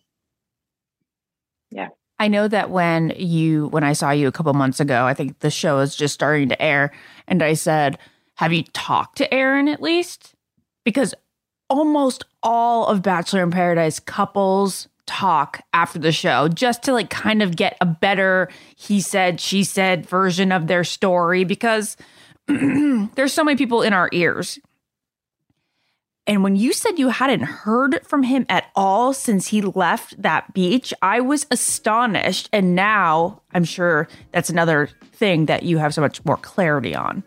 yeah. 1.71 1.89
I 2.19 2.29
know 2.29 2.49
that 2.49 2.71
when 2.71 3.13
you 3.17 3.69
when 3.69 3.85
I 3.85 3.93
saw 3.93 4.11
you 4.11 4.29
a 4.29 4.33
couple 4.33 4.53
months 4.55 4.81
ago, 4.81 5.05
I 5.05 5.15
think 5.15 5.41
the 5.41 5.51
show 5.51 5.81
is 5.81 5.97
just 5.97 6.15
starting 6.15 6.49
to 6.51 6.63
air, 6.63 6.93
and 7.27 7.43
I 7.43 7.55
said, 7.55 7.99
"Have 8.37 8.53
you 8.53 8.63
talked 8.63 9.19
to 9.19 9.35
Aaron 9.35 9.69
at 9.69 9.83
least?" 9.83 10.35
Because 10.85 11.15
almost 11.69 12.25
all 12.43 12.87
of 12.87 13.03
Bachelor 13.03 13.43
in 13.43 13.51
Paradise 13.51 13.99
couples 13.99 14.89
talk 15.07 15.61
after 15.73 15.99
the 15.99 16.13
show 16.13 16.49
just 16.49 16.83
to 16.83 16.93
like 16.93 17.11
kind 17.11 17.43
of 17.43 17.57
get 17.57 17.77
a 17.81 17.87
better 17.87 18.49
he 18.77 19.01
said 19.01 19.41
she 19.41 19.63
said 19.63 20.07
version 20.07 20.51
of 20.51 20.67
their 20.67 20.85
story 20.85 21.45
because 21.45 21.97
there's 22.47 23.33
so 23.33 23.45
many 23.45 23.57
people 23.57 23.83
in 23.83 23.93
our 23.93 24.09
ears 24.13 24.59
and 26.27 26.43
when 26.43 26.57
you 26.57 26.73
said 26.73 26.99
you 26.99 27.09
hadn't 27.09 27.43
heard 27.43 28.01
from 28.05 28.23
him 28.23 28.47
at 28.49 28.71
all 28.75 29.13
since 29.13 29.49
he 29.49 29.61
left 29.61 30.21
that 30.21 30.55
beach, 30.55 30.95
I 31.03 31.21
was 31.21 31.47
astonished. 31.51 32.49
And 32.51 32.75
now 32.75 33.43
I'm 33.53 33.65
sure 33.65 34.09
that's 34.33 34.49
another 34.49 34.89
thing 35.13 35.47
that 35.47 35.65
you 35.65 35.77
have 35.79 35.93
so 35.93 36.01
much 36.01 36.25
more 36.25 36.39
clarity 36.39 36.95
on. 36.95 37.23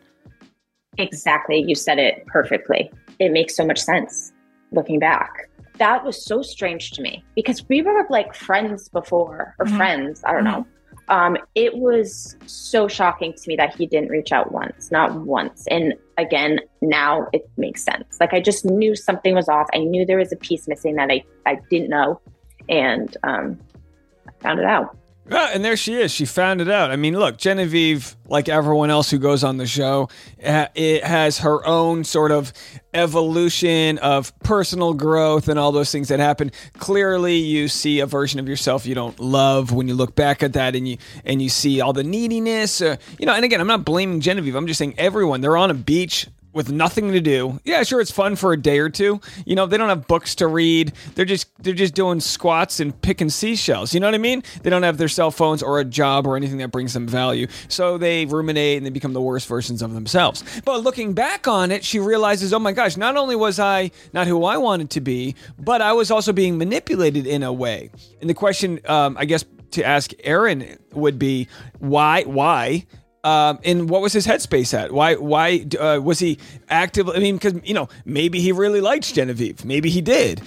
Exactly. 0.97 1.63
You 1.67 1.75
said 1.75 1.99
it 1.99 2.25
perfectly. 2.25 2.91
It 3.19 3.31
makes 3.31 3.55
so 3.55 3.65
much 3.65 3.79
sense 3.79 4.33
looking 4.71 4.97
back. 4.97 5.47
That 5.77 6.03
was 6.03 6.23
so 6.25 6.41
strange 6.41 6.91
to 6.91 7.01
me 7.01 7.23
because 7.35 7.67
we 7.69 7.81
were 7.81 8.05
like 8.09 8.33
friends 8.33 8.89
before 8.89 9.55
or 9.59 9.65
Mhm. 9.65 9.77
friends. 9.77 10.23
I 10.25 10.33
don't 10.33 10.43
know. 10.43 10.65
Um, 11.09 11.37
it 11.55 11.77
was 11.77 12.35
so 12.47 12.87
shocking 12.87 13.33
to 13.33 13.47
me 13.47 13.55
that 13.55 13.75
he 13.75 13.85
didn't 13.85 14.09
reach 14.09 14.31
out 14.33 14.51
once, 14.51 14.91
not 14.91 15.13
once. 15.21 15.65
And 15.67 15.93
again, 16.17 16.59
now 16.81 17.27
it 17.31 17.49
makes 17.57 17.83
sense. 17.83 18.17
Like 18.19 18.33
I 18.33 18.41
just 18.41 18.65
knew 18.65 18.93
something 18.95 19.33
was 19.33 19.47
off. 19.47 19.67
I 19.73 19.79
knew 19.79 20.05
there 20.05 20.17
was 20.17 20.33
a 20.33 20.35
piece 20.37 20.67
missing 20.67 20.95
that 20.95 21.09
I, 21.09 21.23
I 21.45 21.59
didn't 21.69 21.89
know. 21.89 22.19
And 22.67 23.15
um, 23.23 23.57
I 24.27 24.31
found 24.41 24.59
it 24.59 24.65
out. 24.65 24.97
And 25.29 25.65
there 25.65 25.75
she 25.75 25.95
is. 25.95 26.11
She 26.11 26.25
found 26.25 26.61
it 26.61 26.69
out. 26.69 26.91
I 26.91 26.95
mean, 26.95 27.17
look, 27.17 27.37
Genevieve, 27.37 28.15
like 28.27 28.47
everyone 28.47 28.89
else 28.89 29.09
who 29.09 29.17
goes 29.17 29.43
on 29.43 29.57
the 29.57 29.65
show, 29.65 30.07
it 30.37 31.03
has 31.03 31.39
her 31.39 31.65
own 31.65 32.03
sort 32.03 32.31
of 32.31 32.53
evolution 32.93 33.97
of 33.99 34.37
personal 34.39 34.93
growth 34.93 35.47
and 35.49 35.57
all 35.57 35.71
those 35.71 35.91
things 35.91 36.09
that 36.09 36.19
happen. 36.19 36.51
Clearly, 36.77 37.37
you 37.37 37.67
see 37.67 37.99
a 37.99 38.05
version 38.05 38.39
of 38.39 38.47
yourself 38.47 38.85
you 38.85 38.95
don't 38.95 39.19
love 39.19 39.71
when 39.71 39.87
you 39.87 39.95
look 39.95 40.15
back 40.15 40.43
at 40.43 40.53
that, 40.53 40.75
and 40.75 40.87
you 40.87 40.97
and 41.25 41.41
you 41.41 41.49
see 41.49 41.81
all 41.81 41.93
the 41.93 42.03
neediness. 42.03 42.81
Uh, 42.81 42.97
you 43.17 43.25
know, 43.25 43.33
and 43.33 43.43
again, 43.43 43.59
I'm 43.59 43.67
not 43.67 43.83
blaming 43.83 44.19
Genevieve. 44.19 44.55
I'm 44.55 44.67
just 44.67 44.77
saying 44.77 44.95
everyone. 44.97 45.41
They're 45.41 45.57
on 45.57 45.71
a 45.71 45.75
beach 45.75 46.27
with 46.57 46.71
nothing 46.71 47.13
to 47.13 47.21
do. 47.21 47.59
Yeah, 47.63 47.83
sure, 47.83 48.01
it's 48.01 48.11
fun 48.11 48.35
for 48.35 48.51
a 48.51 48.57
day 48.57 48.79
or 48.79 48.89
two. 48.89 49.21
You 49.45 49.55
know, 49.55 49.67
they 49.67 49.77
don't 49.77 49.89
have 49.89 50.07
books 50.07 50.35
to 50.35 50.47
read. 50.47 50.91
They're 51.15 51.23
just 51.23 51.47
they're 51.63 51.73
just 51.73 51.93
doing 51.93 52.19
squats 52.19 52.79
and 52.79 52.99
picking 53.01 53.29
seashells. 53.29 53.93
You 53.93 53.99
know 53.99 54.07
what 54.07 54.15
I 54.15 54.17
mean? 54.17 54.43
They 54.63 54.69
don't 54.69 54.83
have 54.83 54.97
their 54.97 55.07
cell 55.07 55.31
phones 55.31 55.63
or 55.63 55.79
a 55.79 55.85
job 55.85 56.27
or 56.27 56.35
anything 56.35 56.57
that 56.57 56.71
brings 56.71 56.93
them 56.93 57.07
value. 57.07 57.47
So 57.69 57.97
they 57.97 58.25
ruminate 58.25 58.77
and 58.77 58.85
they 58.85 58.89
become 58.89 59.13
the 59.13 59.21
worst 59.21 59.47
versions 59.47 59.81
of 59.81 59.93
themselves. 59.93 60.43
But 60.65 60.83
looking 60.83 61.13
back 61.13 61.47
on 61.47 61.71
it, 61.71 61.85
she 61.85 61.99
realizes, 61.99 62.51
oh 62.53 62.59
my 62.59 62.71
gosh, 62.73 62.97
not 62.97 63.15
only 63.15 63.35
was 63.35 63.59
I 63.59 63.91
not 64.11 64.27
who 64.27 64.43
I 64.43 64.57
wanted 64.57 64.89
to 64.91 65.01
be, 65.01 65.35
but 65.59 65.81
I 65.81 65.93
was 65.93 66.11
also 66.11 66.33
being 66.33 66.57
manipulated 66.57 67.27
in 67.27 67.43
a 67.43 67.53
way. 67.53 67.91
And 68.19 68.29
the 68.29 68.33
question, 68.33 68.79
um, 68.85 69.15
I 69.17 69.25
guess, 69.25 69.45
to 69.71 69.83
ask 69.83 70.11
Aaron 70.23 70.77
would 70.93 71.19
be, 71.19 71.47
why? 71.79 72.23
Why? 72.23 72.85
Um, 73.23 73.59
and 73.65 73.89
what 73.89 74.01
was 74.01 74.13
his 74.13 74.25
headspace 74.25 74.73
at? 74.73 74.91
Why? 74.91 75.15
Why 75.15 75.65
uh, 75.79 75.99
was 76.01 76.19
he 76.19 76.39
active? 76.69 77.09
I 77.09 77.19
mean, 77.19 77.35
because 77.35 77.55
you 77.63 77.73
know, 77.73 77.89
maybe 78.05 78.39
he 78.39 78.51
really 78.51 78.81
liked 78.81 79.13
Genevieve. 79.13 79.65
Maybe 79.65 79.89
he 79.89 80.01
did. 80.01 80.41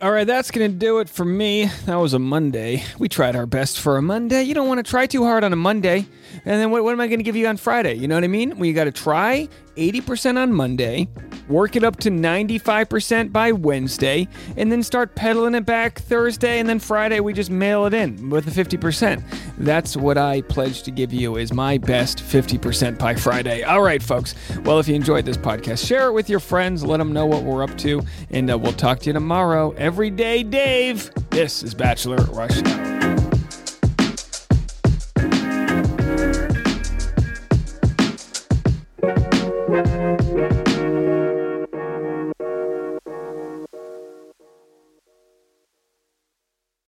All 0.00 0.12
right, 0.12 0.26
that's 0.26 0.52
gonna 0.52 0.68
do 0.68 1.00
it 1.00 1.08
for 1.08 1.24
me. 1.24 1.68
That 1.86 1.96
was 1.96 2.14
a 2.14 2.20
Monday. 2.20 2.84
We 3.00 3.08
tried 3.08 3.34
our 3.34 3.46
best 3.46 3.80
for 3.80 3.96
a 3.96 4.02
Monday. 4.02 4.44
You 4.44 4.54
don't 4.54 4.68
want 4.68 4.78
to 4.78 4.88
try 4.88 5.06
too 5.06 5.24
hard 5.24 5.42
on 5.42 5.52
a 5.52 5.56
Monday, 5.56 6.06
and 6.44 6.60
then 6.60 6.70
what, 6.70 6.84
what 6.84 6.92
am 6.92 7.00
I 7.00 7.08
gonna 7.08 7.24
give 7.24 7.34
you 7.34 7.48
on 7.48 7.56
Friday? 7.56 7.94
You 7.94 8.06
know 8.06 8.14
what 8.14 8.22
I 8.22 8.28
mean? 8.28 8.58
When 8.58 8.68
you 8.68 8.74
got 8.74 8.84
to 8.84 8.92
try 8.92 9.48
80% 9.78 10.36
on 10.36 10.52
Monday, 10.52 11.08
work 11.48 11.76
it 11.76 11.84
up 11.84 11.96
to 12.00 12.10
95% 12.10 13.32
by 13.32 13.52
Wednesday, 13.52 14.28
and 14.56 14.70
then 14.70 14.82
start 14.82 15.14
pedaling 15.14 15.54
it 15.54 15.64
back 15.64 16.00
Thursday, 16.00 16.58
and 16.58 16.68
then 16.68 16.78
Friday 16.78 17.20
we 17.20 17.32
just 17.32 17.50
mail 17.50 17.86
it 17.86 17.94
in 17.94 18.28
with 18.28 18.44
the 18.44 18.50
50%. 18.50 19.22
That's 19.58 19.96
what 19.96 20.18
I 20.18 20.42
pledge 20.42 20.82
to 20.82 20.90
give 20.90 21.12
you 21.12 21.36
is 21.36 21.52
my 21.52 21.78
best 21.78 22.18
50% 22.18 22.98
by 22.98 23.14
Friday. 23.14 23.62
All 23.62 23.82
right, 23.82 24.02
folks. 24.02 24.34
Well, 24.64 24.78
if 24.78 24.88
you 24.88 24.94
enjoyed 24.94 25.24
this 25.24 25.36
podcast, 25.36 25.86
share 25.86 26.08
it 26.08 26.12
with 26.12 26.28
your 26.28 26.40
friends, 26.40 26.84
let 26.84 26.98
them 26.98 27.12
know 27.12 27.26
what 27.26 27.44
we're 27.44 27.62
up 27.62 27.76
to, 27.78 28.02
and 28.30 28.50
uh, 28.50 28.58
we'll 28.58 28.72
talk 28.72 28.98
to 29.00 29.06
you 29.06 29.12
tomorrow. 29.12 29.70
Every 29.78 30.10
day, 30.10 30.42
Dave. 30.42 31.10
This 31.30 31.62
is 31.62 31.74
Bachelor 31.74 32.16
Rush. 32.32 33.17